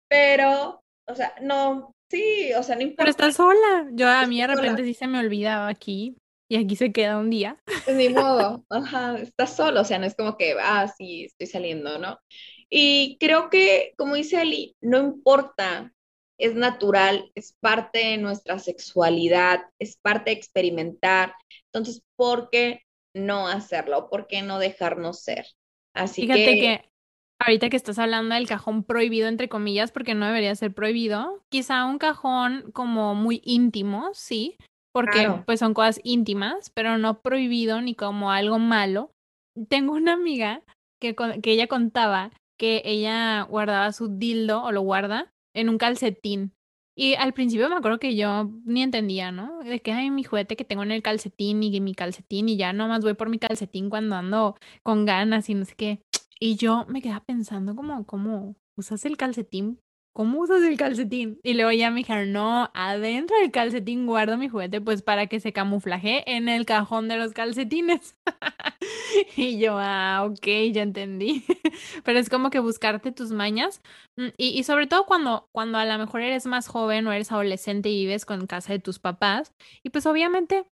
Pero, 0.09 0.83
o 1.09 1.15
sea, 1.15 1.35
no, 1.41 1.95
sí, 2.11 2.53
o 2.53 2.63
sea, 2.63 2.77
no 2.77 2.83
importa. 2.83 3.03
Pero 3.05 3.11
estás 3.11 3.37
sola. 3.37 3.89
Yo 3.93 4.07
a 4.07 4.27
mí 4.27 4.39
de 4.39 4.47
repente 4.47 4.85
sí 4.85 4.93
se 4.93 5.07
me 5.07 5.19
olvidaba 5.21 5.69
aquí 5.69 6.19
y 6.51 6.57
aquí 6.57 6.77
se 6.77 6.93
queda 6.93 7.17
un 7.17 7.31
día. 7.31 7.57
Pues 7.65 7.97
ni 7.97 8.11
modo, 8.11 8.63
ajá, 8.69 9.17
estás 9.19 9.57
solo, 9.57 9.81
o 9.81 9.85
sea, 9.85 9.99
no 9.99 10.05
es 10.05 10.15
como 10.15 10.37
que, 10.37 10.55
ah, 10.61 10.93
sí, 10.99 11.25
estoy 11.25 11.47
saliendo, 11.47 11.99
¿no? 11.99 12.19
Y 12.69 13.17
creo 13.19 13.49
que, 13.49 13.95
como 13.97 14.17
dice 14.17 14.43
Eli, 14.43 14.77
no 14.83 14.99
importa, 14.99 15.95
es 16.39 16.55
natural, 16.55 17.31
es 17.35 17.55
parte 17.61 17.99
de 17.99 18.19
nuestra 18.19 18.59
sexualidad, 18.59 19.63
es 19.79 19.97
parte 19.97 20.31
de 20.31 20.37
experimentar. 20.37 21.35
Entonces, 21.73 22.03
¿por 22.17 22.51
qué 22.51 22.83
no 23.15 23.49
hacerlo? 23.49 24.09
¿Por 24.11 24.27
qué 24.27 24.43
no 24.43 24.59
dejarnos 24.59 25.21
ser? 25.23 25.47
Así 25.95 26.23
Fíjate 26.23 26.45
que, 26.45 26.61
que 26.61 26.91
ahorita 27.39 27.69
que 27.71 27.77
estás 27.77 27.99
hablando 27.99 28.35
del 28.35 28.49
cajón 28.49 28.85
prohibido, 28.85 29.29
entre 29.29 29.49
comillas, 29.49 29.93
porque 29.93 30.15
no 30.15 30.27
debería 30.27 30.55
ser 30.55 30.75
prohibido, 30.75 31.43
quizá 31.49 31.85
un 31.87 31.99
cajón 31.99 32.71
como 32.73 33.15
muy 33.15 33.41
íntimo, 33.45 34.11
sí, 34.13 34.57
porque 34.93 35.23
Claro. 35.23 35.45
pues 35.47 35.61
son 35.61 35.75
cosas 35.75 36.01
íntimas, 36.05 36.71
pero 36.71 36.99
no 36.99 37.21
prohibido 37.21 37.81
ni 37.81 37.95
como 37.95 38.31
algo 38.31 38.59
malo. 38.59 39.11
Tengo 39.69 39.93
una 39.93 40.15
amiga 40.15 40.63
que, 41.01 41.15
que 41.15 41.53
ella 41.53 41.67
contaba 41.67 42.31
que 42.59 42.83
ella 42.85 43.43
guardaba 43.43 43.93
su 43.93 44.09
dildo 44.17 44.63
o 44.63 44.73
lo 44.73 44.81
guarda 44.81 45.31
en 45.57 45.69
un 45.69 45.79
calcetín. 45.79 46.53
Y 46.95 47.15
al 47.15 47.35
principio 47.35 47.69
me 47.69 47.77
acuerdo 47.77 47.99
que 47.99 48.17
yo 48.17 48.51
ni 48.65 48.83
entendía, 48.83 49.33
¿no? 49.33 49.59
De 49.61 49.81
que 49.81 49.93
hay 49.93 50.11
mi 50.11 50.25
juguete 50.25 50.57
que 50.57 50.65
tengo 50.65 50.83
en 50.83 50.93
el 50.93 51.03
calcetín 51.03 51.63
y 51.63 51.81
mi 51.81 51.95
calcetín 51.95 52.49
y 52.49 52.57
ya 52.57 52.73
nomás 52.73 53.03
voy 53.03 53.15
por 53.15 53.29
mi 53.29 53.39
calcetín 53.39 53.91
cuando 53.91 54.17
ando 54.17 54.57
con 54.83 55.05
ganas 55.05 55.49
y 55.51 55.55
no 55.55 55.65
sé 55.65 55.75
qué. 55.77 56.03
Y 56.41 56.57
yo 56.57 56.87
me 56.89 57.03
quedaba 57.03 57.25
pensando 57.25 57.75
como, 57.77 58.07
¿cómo 58.07 58.57
usas 58.77 59.05
el 59.05 59.17
calcetín? 59.17 59.81
¿Cómo 60.17 60.41
usas 60.41 60.63
el 60.63 60.79
calcetín? 60.79 61.39
Y 61.43 61.53
luego 61.53 61.73
ya 61.73 61.91
me 61.91 61.99
dijeron, 61.99 62.33
no, 62.33 62.71
adentro 62.73 63.37
del 63.37 63.51
calcetín 63.51 64.07
guardo 64.07 64.39
mi 64.39 64.49
juguete 64.49 64.81
pues 64.81 65.03
para 65.03 65.27
que 65.27 65.41
se 65.41 65.53
camuflaje 65.53 66.25
en 66.35 66.49
el 66.49 66.65
cajón 66.65 67.07
de 67.09 67.19
los 67.19 67.35
calcetines. 67.35 68.17
Y 69.37 69.59
yo, 69.59 69.77
ah, 69.79 70.25
ok, 70.27 70.47
ya 70.73 70.83
entendí. 70.83 71.45
Pero 72.05 72.19
es 72.19 72.29
como 72.31 72.51
que 72.51 72.61
buscarte 72.61 73.13
tus 73.13 73.31
mañas. 73.33 73.83
mm, 74.17 74.29
Y, 74.39 74.59
y 74.59 74.63
sobre 74.65 74.87
todo 74.87 75.05
cuando, 75.07 75.49
cuando 75.53 75.79
a 75.79 75.85
lo 75.85 75.99
mejor 75.99 76.21
eres 76.23 76.47
más 76.47 76.69
joven 76.69 77.07
o 77.07 77.13
eres 77.13 77.33
adolescente 77.33 77.89
y 77.91 78.05
vives 78.07 78.25
con 78.25 78.47
casa 78.47 78.73
de 78.73 78.79
tus 78.79 78.99
papás. 78.99 79.53
Y 79.83 79.91
pues 79.91 80.07
obviamente, 80.07 80.67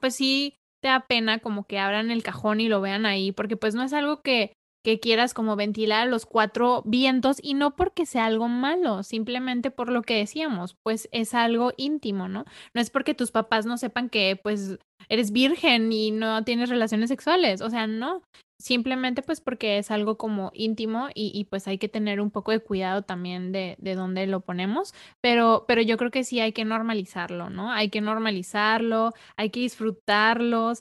pues 0.00 0.14
sí 0.14 0.56
te 0.82 0.88
da 0.88 1.06
pena 1.06 1.38
como 1.40 1.64
que 1.64 1.78
abran 1.78 2.10
el 2.10 2.22
cajón 2.22 2.60
y 2.60 2.68
lo 2.68 2.80
vean 2.80 3.06
ahí, 3.06 3.32
porque 3.32 3.56
pues 3.56 3.74
no 3.74 3.82
es 3.82 3.92
algo 3.92 4.22
que, 4.22 4.52
que 4.88 5.00
quieras 5.00 5.34
como 5.34 5.54
ventilar 5.54 6.04
a 6.04 6.10
los 6.10 6.24
cuatro 6.24 6.82
vientos 6.86 7.36
y 7.42 7.52
no 7.52 7.76
porque 7.76 8.06
sea 8.06 8.24
algo 8.24 8.48
malo, 8.48 9.02
simplemente 9.02 9.70
por 9.70 9.90
lo 9.90 10.00
que 10.00 10.16
decíamos, 10.16 10.76
pues 10.82 11.10
es 11.12 11.34
algo 11.34 11.72
íntimo, 11.76 12.26
¿no? 12.26 12.46
No 12.72 12.80
es 12.80 12.88
porque 12.88 13.12
tus 13.12 13.30
papás 13.30 13.66
no 13.66 13.76
sepan 13.76 14.08
que 14.08 14.40
pues 14.42 14.78
eres 15.10 15.30
virgen 15.30 15.92
y 15.92 16.10
no 16.10 16.42
tienes 16.42 16.70
relaciones 16.70 17.10
sexuales, 17.10 17.60
o 17.60 17.68
sea, 17.68 17.86
no, 17.86 18.22
simplemente 18.58 19.20
pues 19.20 19.42
porque 19.42 19.76
es 19.76 19.90
algo 19.90 20.16
como 20.16 20.52
íntimo 20.54 21.08
y, 21.14 21.44
pues 21.50 21.68
hay 21.68 21.76
que 21.76 21.90
tener 21.90 22.22
un 22.22 22.30
poco 22.30 22.52
de 22.52 22.60
cuidado 22.60 23.02
también 23.02 23.52
de, 23.52 23.76
de 23.78 23.94
dónde 23.94 24.26
lo 24.26 24.40
ponemos, 24.40 24.94
pero, 25.20 25.66
pero 25.68 25.82
yo 25.82 25.98
creo 25.98 26.10
que 26.10 26.24
sí 26.24 26.40
hay 26.40 26.52
que 26.52 26.64
normalizarlo, 26.64 27.50
¿no? 27.50 27.70
Hay 27.70 27.90
que 27.90 28.00
normalizarlo, 28.00 29.12
hay 29.36 29.50
que 29.50 29.60
disfrutarlos. 29.60 30.80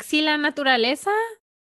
Si 0.00 0.20
la 0.20 0.36
naturaleza, 0.36 1.12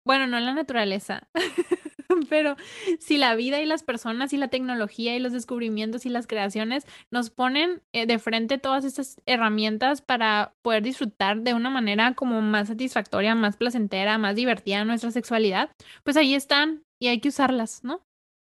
bueno, 0.04 0.26
no 0.26 0.38
la 0.40 0.54
naturaleza, 0.54 1.28
pero 2.28 2.56
si 3.00 3.18
la 3.18 3.34
vida 3.34 3.60
y 3.60 3.66
las 3.66 3.82
personas 3.82 4.32
y 4.32 4.36
la 4.36 4.48
tecnología 4.48 5.16
y 5.16 5.18
los 5.18 5.32
descubrimientos 5.32 6.06
y 6.06 6.10
las 6.10 6.26
creaciones 6.26 6.84
nos 7.10 7.30
ponen 7.30 7.82
eh, 7.92 8.06
de 8.06 8.18
frente 8.18 8.58
todas 8.58 8.84
estas 8.84 9.20
herramientas 9.26 10.02
para 10.02 10.54
poder 10.62 10.82
disfrutar 10.82 11.40
de 11.40 11.54
una 11.54 11.70
manera 11.70 12.14
como 12.14 12.40
más 12.42 12.68
satisfactoria, 12.68 13.34
más 13.34 13.56
placentera, 13.56 14.18
más 14.18 14.36
divertida 14.36 14.84
nuestra 14.84 15.10
sexualidad, 15.10 15.70
pues 16.02 16.16
ahí 16.16 16.34
están 16.34 16.84
y 17.00 17.08
hay 17.08 17.20
que 17.20 17.28
usarlas, 17.28 17.84
¿no? 17.84 18.02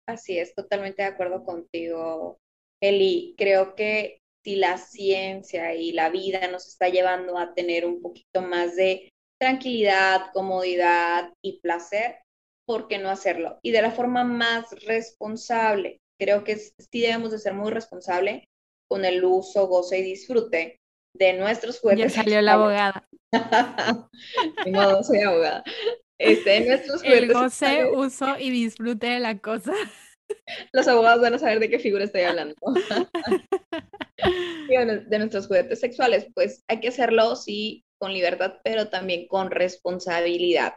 Así 0.08 0.38
es, 0.38 0.54
totalmente 0.54 1.02
de 1.02 1.08
acuerdo 1.08 1.44
contigo, 1.44 2.38
Eli. 2.82 3.34
Creo 3.38 3.76
que 3.76 4.20
si 4.44 4.56
la 4.56 4.78
ciencia 4.78 5.74
y 5.74 5.92
la 5.92 6.10
vida 6.10 6.48
nos 6.52 6.68
está 6.68 6.90
llevando 6.90 7.40
a 7.40 7.56
tener 7.56 7.86
un 7.86 8.02
poquito 8.02 8.42
más 8.42 8.76
de 8.76 9.12
tranquilidad, 9.40 10.32
comodidad 10.34 11.34
y 11.44 11.60
placer, 11.60 12.20
¿por 12.68 12.88
qué 12.88 12.98
no 12.98 13.10
hacerlo? 13.10 13.60
Y 13.64 13.72
de 13.72 13.82
la 13.82 13.92
forma 13.92 14.24
más 14.24 14.72
responsable. 14.86 16.00
Creo 16.20 16.44
que 16.44 16.56
sí 16.58 17.02
debemos 17.02 17.32
de 17.32 17.40
ser 17.40 17.54
muy 17.54 17.72
responsables 17.72 18.44
con 18.90 19.04
el 19.04 19.24
uso, 19.24 19.68
goce 19.68 20.00
y 20.00 20.04
disfrute 20.04 20.78
de 21.16 21.34
nuestros 21.34 21.76
Ya 21.76 21.82
juguetes. 21.82 22.14
salió 22.14 22.42
la 22.42 22.54
abogada. 22.54 23.08
Modo, 24.72 25.04
soy 25.04 25.22
abogada. 25.22 25.64
Este, 26.20 26.62
nuestros 26.66 27.04
El 27.04 27.28
juguetes 27.28 27.34
goce, 27.34 27.66
sexuales. 27.66 27.94
uso 27.94 28.40
y 28.40 28.50
disfrute 28.50 29.08
de 29.08 29.20
la 29.20 29.38
cosa. 29.40 29.74
Los 30.74 30.88
abogados 30.88 31.22
van 31.22 31.34
a 31.34 31.40
saber 31.40 31.60
de 31.60 31.70
qué 31.70 31.80
figura 31.80 32.06
estoy 32.06 32.22
hablando. 32.22 32.56
De 34.68 35.20
nuestros 35.20 35.48
juguetes 35.48 35.80
sexuales, 35.80 36.28
pues 36.34 36.64
hay 36.68 36.80
que 36.80 36.88
hacerlo, 36.88 37.36
sí, 37.36 37.85
con 38.06 38.14
libertad, 38.14 38.60
pero 38.64 38.90
también 38.90 39.28
con 39.28 39.50
responsabilidad. 39.50 40.76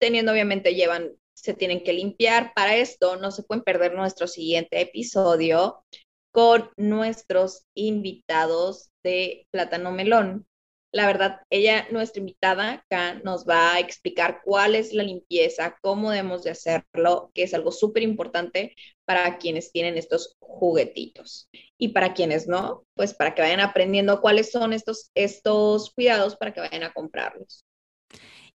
Teniendo, 0.00 0.32
obviamente, 0.32 0.74
llevan, 0.74 1.12
se 1.34 1.54
tienen 1.54 1.84
que 1.84 1.92
limpiar. 1.92 2.52
Para 2.52 2.74
esto, 2.74 3.14
no 3.14 3.30
se 3.30 3.44
pueden 3.44 3.62
perder 3.62 3.94
nuestro 3.94 4.26
siguiente 4.26 4.80
episodio 4.80 5.84
con 6.32 6.68
nuestros 6.76 7.64
invitados 7.74 8.90
de 9.04 9.46
Plátano 9.52 9.92
Melón. 9.92 10.48
La 10.96 11.06
verdad, 11.06 11.42
ella, 11.50 11.86
nuestra 11.90 12.20
invitada 12.20 12.72
acá, 12.72 13.20
nos 13.22 13.46
va 13.46 13.74
a 13.74 13.80
explicar 13.80 14.40
cuál 14.42 14.74
es 14.74 14.94
la 14.94 15.02
limpieza, 15.02 15.76
cómo 15.82 16.10
debemos 16.10 16.42
de 16.42 16.52
hacerlo, 16.52 17.30
que 17.34 17.42
es 17.42 17.52
algo 17.52 17.70
súper 17.70 18.02
importante 18.02 18.74
para 19.04 19.36
quienes 19.36 19.72
tienen 19.72 19.98
estos 19.98 20.38
juguetitos. 20.40 21.50
Y 21.76 21.88
para 21.88 22.14
quienes 22.14 22.48
no, 22.48 22.86
pues 22.94 23.12
para 23.12 23.34
que 23.34 23.42
vayan 23.42 23.60
aprendiendo 23.60 24.22
cuáles 24.22 24.50
son 24.50 24.72
estos, 24.72 25.10
estos 25.14 25.92
cuidados 25.92 26.34
para 26.34 26.54
que 26.54 26.60
vayan 26.60 26.84
a 26.84 26.94
comprarlos. 26.94 27.66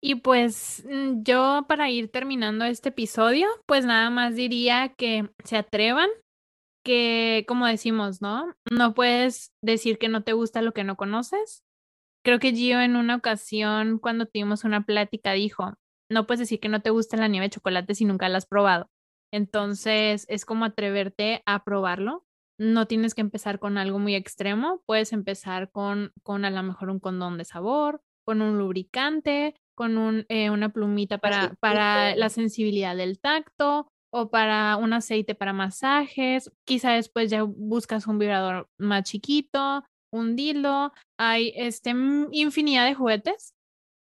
Y 0.02 0.16
pues 0.16 0.84
mm, 0.90 1.22
yo 1.22 1.66
para 1.68 1.92
ir 1.92 2.10
terminando 2.10 2.66
este 2.66 2.90
episodio, 2.90 3.50
pues 3.68 3.86
nada 3.86 4.10
más 4.10 4.36
diría 4.36 4.96
que 4.98 5.30
se 5.44 5.58
atrevan, 5.58 6.10
que 6.84 7.46
como 7.48 7.68
decimos, 7.68 8.20
¿no? 8.20 8.52
No 8.72 8.96
puedes 8.96 9.52
decir 9.62 10.00
que 10.00 10.10
no 10.10 10.24
te 10.24 10.34
gusta 10.34 10.64
lo 10.64 10.72
que 10.72 10.84
no 10.84 10.96
conoces. 10.96 11.64
Creo 12.24 12.40
que 12.40 12.54
Gio 12.54 12.80
en 12.82 12.96
una 12.96 13.16
ocasión, 13.16 13.98
cuando 13.98 14.26
tuvimos 14.26 14.64
una 14.64 14.86
plática, 14.86 15.34
dijo, 15.34 15.74
no 16.10 16.28
puedes 16.28 16.40
decir 16.40 16.60
que 16.60 16.70
no 16.70 16.82
te 16.82 16.92
gusta 16.92 17.18
la 17.18 17.28
nieve 17.28 17.48
de 17.48 17.52
chocolate 17.52 17.96
si 17.96 18.06
nunca 18.06 18.30
la 18.30 18.38
has 18.38 18.46
probado. 18.46 18.90
Entonces 19.34 20.26
es 20.30 20.46
como 20.46 20.66
atreverte 20.66 21.42
a 21.46 21.64
probarlo. 21.64 22.26
No 22.60 22.86
tienes 22.86 23.16
que 23.16 23.22
empezar 23.22 23.60
con 23.60 23.78
algo 23.78 23.98
muy 23.98 24.14
extremo, 24.14 24.84
puedes 24.86 25.14
empezar 25.14 25.72
con, 25.72 26.12
con 26.22 26.46
a 26.46 26.52
lo 26.52 26.62
mejor 26.62 26.90
un 26.90 27.00
condón 27.00 27.38
de 27.38 27.46
sabor, 27.46 28.02
con 28.24 28.42
un 28.42 28.60
lubricante, 28.60 29.56
con 29.76 29.98
un, 29.98 30.26
eh, 30.30 30.52
una 30.52 30.70
plumita 30.70 31.18
para, 31.18 31.56
para 31.60 32.16
la 32.16 32.30
sensibilidad 32.30 32.96
del 32.96 33.20
tacto 33.20 33.88
o 34.14 34.30
para 34.30 34.76
un 34.76 34.94
aceite 34.94 35.34
para 35.34 35.54
masajes. 35.54 36.52
Quizá 36.66 36.92
después 36.92 37.32
ya 37.32 37.44
buscas 37.44 38.06
un 38.06 38.20
vibrador 38.20 38.70
más 38.78 39.04
chiquito, 39.04 39.84
un. 40.12 40.36
Hay 41.18 41.54
este, 41.56 41.92
infinidad 42.32 42.86
de 42.86 42.96
juguetes 42.96 43.54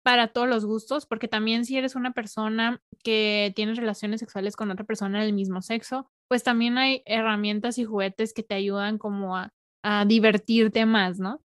para 0.03 0.29
todos 0.29 0.47
los 0.47 0.65
gustos, 0.65 1.05
porque 1.05 1.27
también 1.27 1.65
si 1.65 1.77
eres 1.77 1.95
una 1.95 2.13
persona 2.13 2.81
que 3.03 3.51
tiene 3.55 3.73
relaciones 3.73 4.21
sexuales 4.21 4.55
con 4.55 4.71
otra 4.71 4.85
persona 4.85 5.21
del 5.21 5.33
mismo 5.33 5.61
sexo, 5.61 6.09
pues 6.29 6.43
también 6.43 6.77
hay 6.77 7.03
herramientas 7.05 7.77
y 7.77 7.85
juguetes 7.85 8.33
que 8.33 8.43
te 8.43 8.55
ayudan 8.55 8.97
como 8.97 9.35
a, 9.37 9.53
a 9.83 10.05
divertirte 10.05 10.85
más, 10.85 11.19
¿no? 11.19 11.41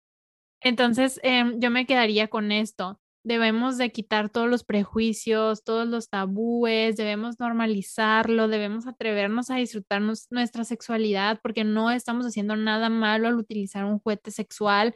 Entonces, 0.61 1.21
em, 1.23 1.61
yo 1.61 1.71
me 1.71 1.87
quedaría 1.87 2.29
con 2.29 2.53
esto. 2.53 3.01
Debemos 3.29 3.77
de 3.77 3.93
quitar 3.93 4.31
todos 4.31 4.49
los 4.49 4.65
prejuicios, 4.65 5.63
todos 5.63 5.87
los 5.87 6.09
tabúes, 6.09 6.97
debemos 6.97 7.39
normalizarlo, 7.39 8.49
debemos 8.49 8.87
atrevernos 8.87 9.51
a 9.51 9.57
disfrutarnos 9.57 10.29
nuestra 10.31 10.65
sexualidad 10.65 11.39
porque 11.43 11.63
no 11.63 11.91
estamos 11.91 12.25
haciendo 12.25 12.57
nada 12.57 12.89
malo 12.89 13.29
al 13.29 13.35
utilizar 13.35 13.85
un 13.85 13.99
juguete 13.99 14.31
sexual. 14.31 14.95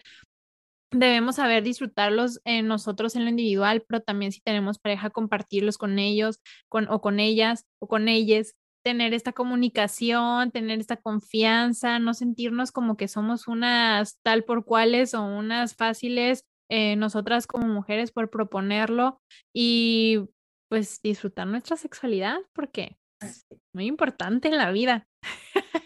Debemos 0.92 1.36
saber 1.36 1.62
disfrutarlos 1.62 2.40
en 2.44 2.68
nosotros 2.68 3.16
en 3.16 3.24
lo 3.24 3.28
individual, 3.28 3.84
pero 3.86 4.00
también 4.00 4.32
si 4.32 4.40
tenemos 4.40 4.78
pareja, 4.78 5.10
compartirlos 5.10 5.76
con 5.76 5.98
ellos 5.98 6.40
con, 6.70 6.88
o 6.88 7.02
con 7.02 7.20
ellas 7.20 7.66
o 7.80 7.86
con 7.86 8.08
ellas. 8.08 8.54
tener 8.82 9.12
esta 9.12 9.32
comunicación, 9.32 10.52
tener 10.52 10.80
esta 10.80 10.96
confianza, 10.96 11.98
no 11.98 12.14
sentirnos 12.14 12.72
como 12.72 12.96
que 12.96 13.08
somos 13.08 13.46
unas 13.46 14.18
tal 14.22 14.44
por 14.44 14.64
cuales 14.64 15.12
o 15.12 15.22
unas 15.22 15.76
fáciles 15.76 16.46
eh, 16.72 16.96
nosotras 16.96 17.46
como 17.46 17.66
mujeres 17.66 18.12
por 18.12 18.30
proponerlo 18.30 19.20
y 19.52 20.20
pues 20.68 21.02
disfrutar 21.02 21.46
nuestra 21.46 21.76
sexualidad 21.76 22.38
porque 22.54 22.96
es 23.20 23.46
muy 23.74 23.86
importante 23.86 24.48
en 24.48 24.56
la 24.56 24.70
vida. 24.72 25.06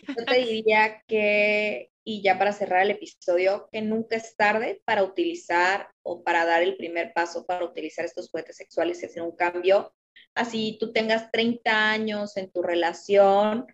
Yo 0.07 0.15
te 0.27 0.45
diría 0.45 1.03
que, 1.07 1.91
y 2.05 2.23
ya 2.23 2.39
para 2.39 2.53
cerrar 2.53 2.83
el 2.83 2.93
episodio, 2.93 3.69
que 3.73 3.83
nunca 3.83 4.17
es 4.17 4.37
tarde 4.37 4.81
para 4.85 5.03
utilizar 5.03 5.91
o 6.03 6.23
para 6.23 6.45
dar 6.45 6.63
el 6.63 6.77
primer 6.77 7.13
paso 7.13 7.45
para 7.45 7.65
utilizar 7.65 8.05
estos 8.05 8.31
juguetes 8.31 8.57
sexuales 8.57 9.03
y 9.03 9.07
hacer 9.07 9.23
un 9.23 9.35
cambio 9.35 9.93
así 10.37 10.77
tú 10.79 10.93
tengas 10.93 11.31
30 11.33 11.91
años 11.91 12.37
en 12.37 12.51
tu 12.51 12.63
relación, 12.63 13.67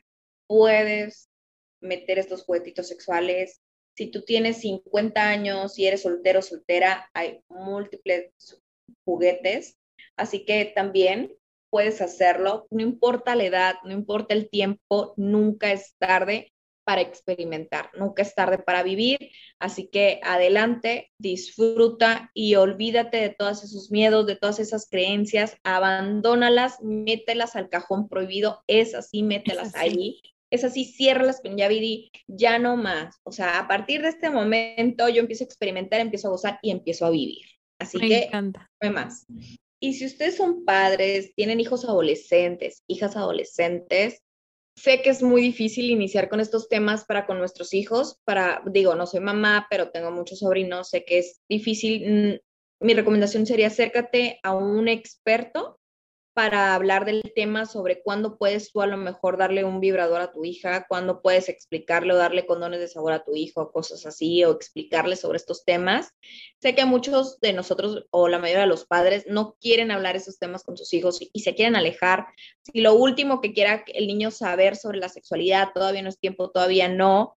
puedes 0.46 1.29
meter 1.81 2.18
estos 2.18 2.44
juguetitos 2.44 2.88
sexuales. 2.88 3.61
Si 3.94 4.11
tú 4.11 4.22
tienes 4.22 4.61
50 4.61 5.28
años 5.28 5.78
y 5.78 5.87
eres 5.87 6.02
soltero 6.02 6.38
o 6.38 6.42
soltera, 6.42 7.11
hay 7.12 7.40
múltiples 7.48 8.33
juguetes, 9.05 9.76
así 10.16 10.44
que 10.44 10.64
también 10.74 11.35
puedes 11.70 12.00
hacerlo. 12.00 12.66
No 12.70 12.83
importa 12.83 13.35
la 13.35 13.44
edad, 13.44 13.74
no 13.85 13.92
importa 13.92 14.35
el 14.35 14.48
tiempo, 14.50 15.14
nunca 15.16 15.72
es 15.72 15.94
tarde 15.98 16.52
para 16.85 17.00
experimentar, 17.00 17.90
nunca 17.94 18.22
es 18.22 18.35
tarde 18.35 18.59
para 18.59 18.83
vivir, 18.83 19.18
así 19.61 19.88
que 19.88 20.20
adelante, 20.24 21.12
disfruta 21.16 22.31
y 22.35 22.57
olvídate 22.57 23.18
de 23.18 23.31
todos 23.31 23.62
esos 23.62 23.90
miedos, 23.90 24.26
de 24.26 24.37
todas 24.37 24.59
esas 24.59 24.88
creencias, 24.90 25.57
abandónalas, 25.62 26.83
mételas 26.83 27.55
al 27.55 27.68
cajón 27.68 28.09
prohibido, 28.09 28.64
es 28.66 28.94
así, 28.94 29.22
mételas 29.22 29.74
ahí, 29.76 30.20
es 30.52 30.64
así, 30.64 30.84
ciérralas 30.84 31.40
con 31.40 31.56
llave 31.56 31.76
y 31.76 32.12
ya 32.28 32.58
no 32.58 32.76
más, 32.76 33.16
o 33.24 33.32
sea, 33.32 33.58
a 33.58 33.66
partir 33.66 34.02
de 34.02 34.08
este 34.08 34.28
momento 34.28 35.08
yo 35.08 35.20
empiezo 35.20 35.44
a 35.44 35.46
experimentar, 35.46 36.00
empiezo 36.00 36.28
a 36.28 36.32
gozar 36.32 36.58
y 36.60 36.70
empiezo 36.70 37.06
a 37.06 37.10
vivir, 37.10 37.46
así 37.80 37.98
que 37.98 38.28
no 38.30 38.52
hay 38.80 38.90
más. 38.90 39.26
Y 39.80 39.94
si 39.94 40.04
ustedes 40.04 40.36
son 40.36 40.66
padres, 40.66 41.34
tienen 41.34 41.58
hijos 41.58 41.86
adolescentes, 41.86 42.84
hijas 42.86 43.16
adolescentes, 43.16 44.22
sé 44.76 45.00
que 45.00 45.08
es 45.08 45.22
muy 45.22 45.40
difícil 45.40 45.90
iniciar 45.90 46.28
con 46.28 46.38
estos 46.38 46.68
temas 46.68 47.06
para 47.06 47.24
con 47.24 47.38
nuestros 47.38 47.72
hijos, 47.72 48.18
para, 48.24 48.62
digo, 48.66 48.94
no 48.94 49.06
soy 49.06 49.20
mamá, 49.20 49.66
pero 49.70 49.90
tengo 49.90 50.10
muchos 50.10 50.40
sobrinos, 50.40 50.90
sé 50.90 51.04
que 51.04 51.18
es 51.18 51.40
difícil. 51.48 52.40
Mm, 52.80 52.86
mi 52.86 52.94
recomendación 52.94 53.46
sería 53.46 53.68
acércate 53.68 54.38
a 54.42 54.54
un 54.54 54.86
experto 54.88 55.78
para 56.35 56.75
hablar 56.75 57.05
del 57.05 57.23
tema 57.35 57.66
sobre 57.66 58.03
cuándo 58.03 58.38
puedes 58.38 58.73
tú 58.73 58.81
a 58.81 58.87
lo 58.87 58.97
mejor 58.97 59.37
darle 59.37 59.64
un 59.64 59.81
vibrador 59.81 60.21
a 60.23 60.33
tu 60.33 60.45
hija, 60.45 60.87
cuándo 60.88 61.21
puedes 61.21 61.49
explicarle 61.49 62.14
o 62.14 62.16
darle 62.16 62.47
condones 62.47 62.81
de 62.81 62.88
sabor 62.88 63.12
a 63.12 63.25
tu 63.25 63.37
hijo, 63.37 63.71
cosas 63.71 64.07
así, 64.07 64.42
o 64.45 64.53
explicarle 64.53 65.16
sobre 65.16 65.37
estos 65.37 65.64
temas. 65.64 66.11
Sé 66.61 66.75
que 66.75 66.87
muchos 66.87 67.38
de 67.40 67.53
nosotros 67.53 68.07
o 68.11 68.29
la 68.29 68.38
mayoría 68.38 68.62
de 68.62 68.68
los 68.68 68.87
padres 68.87 69.25
no 69.29 69.57
quieren 69.61 69.90
hablar 69.90 70.16
esos 70.16 70.38
temas 70.38 70.62
con 70.62 70.77
sus 70.77 70.92
hijos 70.95 71.21
y 71.21 71.40
se 71.40 71.55
quieren 71.55 71.77
alejar. 71.77 72.27
Si 72.62 72.81
lo 72.81 72.95
último 72.95 73.40
que 73.40 73.53
quiera 73.53 73.85
el 73.87 74.07
niño 74.07 74.31
saber 74.31 74.77
sobre 74.77 74.99
la 74.99 75.11
sexualidad, 75.11 75.68
todavía 75.75 76.03
no 76.03 76.09
es 76.09 76.18
tiempo, 76.18 76.51
todavía 76.51 76.88
no, 76.88 77.37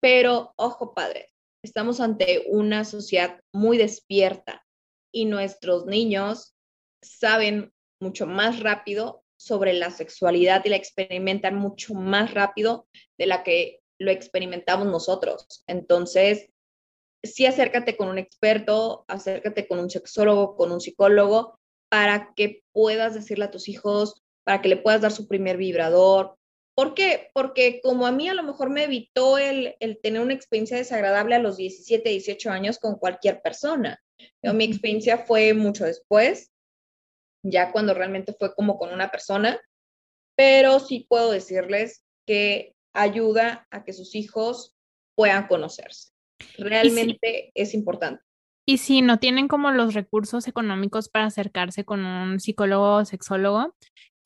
pero 0.00 0.52
ojo 0.56 0.94
padre, 0.94 1.32
estamos 1.64 2.00
ante 2.00 2.44
una 2.48 2.84
sociedad 2.84 3.40
muy 3.52 3.76
despierta 3.76 4.64
y 5.12 5.24
nuestros 5.24 5.86
niños 5.86 6.54
saben 7.02 7.72
mucho 8.00 8.26
más 8.26 8.60
rápido 8.60 9.24
sobre 9.36 9.72
la 9.74 9.90
sexualidad 9.90 10.64
y 10.64 10.70
la 10.70 10.76
experimentan 10.76 11.56
mucho 11.56 11.94
más 11.94 12.32
rápido 12.34 12.88
de 13.18 13.26
la 13.26 13.42
que 13.42 13.80
lo 13.98 14.10
experimentamos 14.10 14.86
nosotros. 14.86 15.62
Entonces, 15.66 16.50
sí 17.22 17.46
acércate 17.46 17.96
con 17.96 18.08
un 18.08 18.18
experto, 18.18 19.04
acércate 19.08 19.66
con 19.66 19.78
un 19.78 19.90
sexólogo, 19.90 20.56
con 20.56 20.72
un 20.72 20.80
psicólogo, 20.80 21.58
para 21.88 22.32
que 22.34 22.62
puedas 22.72 23.14
decirle 23.14 23.46
a 23.46 23.50
tus 23.50 23.68
hijos, 23.68 24.22
para 24.44 24.60
que 24.60 24.68
le 24.68 24.76
puedas 24.76 25.00
dar 25.00 25.12
su 25.12 25.28
primer 25.28 25.56
vibrador. 25.56 26.36
¿Por 26.74 26.94
qué? 26.94 27.30
Porque 27.32 27.80
como 27.82 28.06
a 28.06 28.12
mí 28.12 28.28
a 28.28 28.34
lo 28.34 28.42
mejor 28.42 28.70
me 28.70 28.84
evitó 28.84 29.38
el, 29.38 29.76
el 29.80 29.98
tener 30.00 30.20
una 30.20 30.34
experiencia 30.34 30.76
desagradable 30.76 31.34
a 31.34 31.38
los 31.38 31.56
17, 31.56 32.08
18 32.08 32.50
años 32.50 32.78
con 32.78 32.96
cualquier 32.96 33.40
persona. 33.40 34.02
Pero 34.40 34.54
mi 34.54 34.64
experiencia 34.64 35.18
fue 35.18 35.54
mucho 35.54 35.84
después, 35.84 36.50
ya 37.50 37.72
cuando 37.72 37.94
realmente 37.94 38.34
fue 38.38 38.54
como 38.54 38.78
con 38.78 38.92
una 38.92 39.10
persona, 39.10 39.60
pero 40.36 40.80
sí 40.80 41.06
puedo 41.08 41.30
decirles 41.30 42.04
que 42.26 42.74
ayuda 42.92 43.66
a 43.70 43.84
que 43.84 43.92
sus 43.92 44.14
hijos 44.14 44.74
puedan 45.14 45.46
conocerse. 45.46 46.10
Realmente 46.58 47.52
es 47.54 47.74
importante. 47.74 48.22
Y 48.68 48.78
si 48.78 49.00
no 49.00 49.18
tienen 49.18 49.46
como 49.46 49.70
los 49.70 49.94
recursos 49.94 50.48
económicos 50.48 51.08
para 51.08 51.26
acercarse 51.26 51.84
con 51.84 52.04
un 52.04 52.40
psicólogo 52.40 52.96
o 52.96 53.04
sexólogo, 53.04 53.74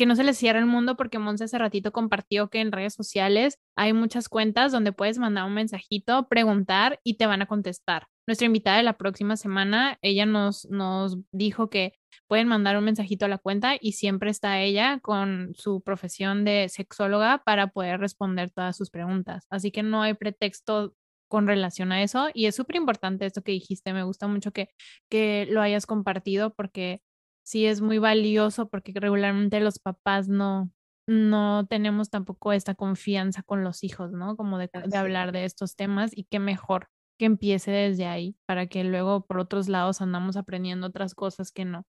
que 0.00 0.06
no 0.06 0.16
se 0.16 0.24
les 0.24 0.38
cierre 0.38 0.58
el 0.58 0.64
mundo 0.64 0.96
porque 0.96 1.18
Monse 1.18 1.44
hace 1.44 1.58
ratito 1.58 1.92
compartió 1.92 2.48
que 2.48 2.62
en 2.62 2.72
redes 2.72 2.94
sociales 2.94 3.58
hay 3.76 3.92
muchas 3.92 4.30
cuentas 4.30 4.72
donde 4.72 4.92
puedes 4.92 5.18
mandar 5.18 5.44
un 5.44 5.52
mensajito, 5.52 6.26
preguntar 6.26 6.98
y 7.04 7.18
te 7.18 7.26
van 7.26 7.42
a 7.42 7.46
contestar. 7.46 8.06
Nuestra 8.26 8.46
invitada 8.46 8.78
de 8.78 8.82
la 8.82 8.96
próxima 8.96 9.36
semana, 9.36 9.98
ella 10.00 10.24
nos, 10.24 10.66
nos 10.70 11.18
dijo 11.32 11.68
que 11.68 11.98
pueden 12.28 12.48
mandar 12.48 12.78
un 12.78 12.84
mensajito 12.84 13.26
a 13.26 13.28
la 13.28 13.36
cuenta 13.36 13.76
y 13.78 13.92
siempre 13.92 14.30
está 14.30 14.62
ella 14.62 15.00
con 15.00 15.52
su 15.54 15.82
profesión 15.82 16.46
de 16.46 16.70
sexóloga 16.70 17.42
para 17.44 17.66
poder 17.66 18.00
responder 18.00 18.50
todas 18.50 18.78
sus 18.78 18.88
preguntas. 18.88 19.44
Así 19.50 19.70
que 19.70 19.82
no 19.82 20.00
hay 20.00 20.14
pretexto 20.14 20.94
con 21.28 21.46
relación 21.46 21.92
a 21.92 22.02
eso 22.02 22.30
y 22.32 22.46
es 22.46 22.54
súper 22.54 22.76
importante 22.76 23.26
esto 23.26 23.42
que 23.42 23.52
dijiste. 23.52 23.92
Me 23.92 24.04
gusta 24.04 24.28
mucho 24.28 24.50
que, 24.50 24.70
que 25.10 25.46
lo 25.50 25.60
hayas 25.60 25.84
compartido 25.84 26.54
porque 26.54 27.02
sí 27.50 27.66
es 27.66 27.80
muy 27.80 27.98
valioso 27.98 28.68
porque 28.68 28.92
regularmente 28.94 29.58
los 29.58 29.80
papás 29.80 30.28
no, 30.28 30.70
no 31.08 31.66
tenemos 31.66 32.08
tampoco 32.08 32.52
esta 32.52 32.76
confianza 32.76 33.42
con 33.42 33.64
los 33.64 33.82
hijos, 33.82 34.12
¿no? 34.12 34.36
Como 34.36 34.56
de, 34.56 34.70
de 34.72 34.96
hablar 34.96 35.32
de 35.32 35.44
estos 35.44 35.74
temas 35.74 36.16
y 36.16 36.24
qué 36.24 36.38
mejor 36.38 36.88
que 37.18 37.24
empiece 37.24 37.72
desde 37.72 38.06
ahí 38.06 38.36
para 38.46 38.68
que 38.68 38.84
luego 38.84 39.26
por 39.26 39.40
otros 39.40 39.68
lados 39.68 40.00
andamos 40.00 40.36
aprendiendo 40.36 40.86
otras 40.86 41.14
cosas 41.14 41.50
que 41.50 41.64
no. 41.64 41.84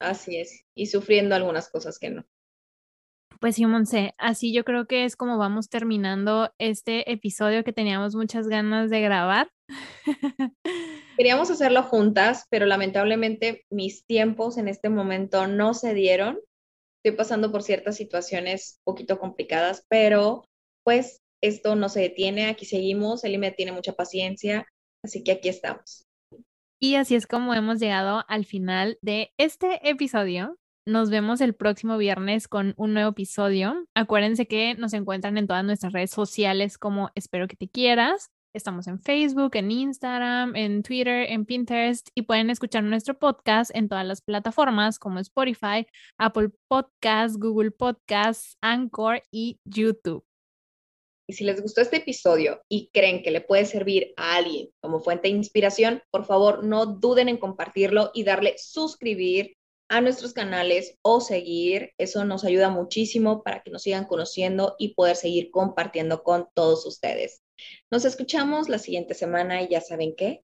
Así 0.00 0.38
es, 0.38 0.64
y 0.74 0.86
sufriendo 0.86 1.34
algunas 1.34 1.68
cosas 1.68 1.98
que 1.98 2.10
no. 2.10 2.24
Pues 3.40 3.56
sí, 3.56 3.66
Monse, 3.66 4.14
así 4.16 4.52
yo 4.52 4.64
creo 4.64 4.86
que 4.86 5.04
es 5.04 5.16
como 5.16 5.38
vamos 5.38 5.68
terminando 5.68 6.52
este 6.58 7.10
episodio 7.10 7.64
que 7.64 7.72
teníamos 7.72 8.14
muchas 8.14 8.46
ganas 8.46 8.90
de 8.90 9.00
grabar. 9.00 9.50
Queríamos 11.16 11.50
hacerlo 11.50 11.82
juntas, 11.82 12.46
pero 12.50 12.66
lamentablemente 12.66 13.64
mis 13.70 14.06
tiempos 14.06 14.56
en 14.58 14.68
este 14.68 14.88
momento 14.88 15.46
no 15.46 15.74
se 15.74 15.94
dieron. 15.94 16.38
Estoy 17.02 17.16
pasando 17.16 17.50
por 17.52 17.62
ciertas 17.62 17.96
situaciones 17.96 18.80
un 18.84 18.92
poquito 18.92 19.18
complicadas, 19.18 19.84
pero 19.88 20.44
pues 20.84 21.20
esto 21.42 21.76
no 21.76 21.88
se 21.88 22.00
detiene, 22.00 22.46
aquí 22.46 22.66
seguimos, 22.66 23.24
Eli 23.24 23.38
me 23.38 23.50
tiene 23.50 23.72
mucha 23.72 23.92
paciencia, 23.92 24.66
así 25.02 25.24
que 25.24 25.32
aquí 25.32 25.48
estamos. 25.48 26.06
Y 26.78 26.94
así 26.94 27.14
es 27.14 27.26
como 27.26 27.54
hemos 27.54 27.78
llegado 27.78 28.24
al 28.28 28.46
final 28.46 28.98
de 29.02 29.32
este 29.36 29.88
episodio. 29.88 30.58
Nos 30.86 31.10
vemos 31.10 31.42
el 31.42 31.54
próximo 31.54 31.98
viernes 31.98 32.48
con 32.48 32.72
un 32.76 32.94
nuevo 32.94 33.10
episodio. 33.10 33.86
Acuérdense 33.94 34.46
que 34.46 34.74
nos 34.74 34.94
encuentran 34.94 35.36
en 35.36 35.46
todas 35.46 35.64
nuestras 35.64 35.92
redes 35.92 36.10
sociales 36.10 36.78
como 36.78 37.10
Espero 37.14 37.48
que 37.48 37.56
te 37.56 37.68
quieras. 37.68 38.30
Estamos 38.52 38.88
en 38.88 39.00
Facebook, 39.00 39.54
en 39.54 39.70
Instagram, 39.70 40.56
en 40.56 40.82
Twitter, 40.82 41.30
en 41.30 41.46
Pinterest 41.46 42.08
y 42.16 42.22
pueden 42.22 42.50
escuchar 42.50 42.82
nuestro 42.82 43.16
podcast 43.16 43.70
en 43.76 43.88
todas 43.88 44.04
las 44.04 44.22
plataformas 44.22 44.98
como 44.98 45.20
Spotify, 45.20 45.86
Apple 46.18 46.50
Podcasts, 46.66 47.38
Google 47.38 47.70
Podcasts, 47.70 48.56
Anchor 48.60 49.22
y 49.30 49.60
YouTube. 49.64 50.24
Y 51.28 51.34
si 51.34 51.44
les 51.44 51.62
gustó 51.62 51.80
este 51.80 51.98
episodio 51.98 52.60
y 52.68 52.90
creen 52.92 53.22
que 53.22 53.30
le 53.30 53.40
puede 53.40 53.66
servir 53.66 54.14
a 54.16 54.34
alguien 54.34 54.70
como 54.80 54.98
fuente 54.98 55.28
de 55.28 55.36
inspiración, 55.36 56.02
por 56.10 56.24
favor 56.24 56.64
no 56.64 56.86
duden 56.86 57.28
en 57.28 57.36
compartirlo 57.36 58.10
y 58.14 58.24
darle 58.24 58.56
suscribir 58.58 59.54
a 59.88 60.00
nuestros 60.00 60.32
canales 60.32 60.98
o 61.02 61.20
seguir. 61.20 61.92
Eso 61.98 62.24
nos 62.24 62.44
ayuda 62.44 62.68
muchísimo 62.68 63.44
para 63.44 63.62
que 63.62 63.70
nos 63.70 63.82
sigan 63.82 64.06
conociendo 64.06 64.74
y 64.76 64.94
poder 64.94 65.14
seguir 65.14 65.52
compartiendo 65.52 66.24
con 66.24 66.48
todos 66.52 66.84
ustedes. 66.84 67.44
Nos 67.90 68.04
escuchamos 68.04 68.68
la 68.68 68.78
siguiente 68.78 69.14
semana 69.14 69.62
y 69.62 69.68
ya 69.68 69.80
saben 69.80 70.14
qué. 70.16 70.42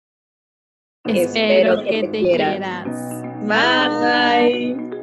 Espero, 1.04 1.84
que, 1.84 2.08
te, 2.08 2.20
quieras. 2.20 2.86
Bye. 3.46 4.95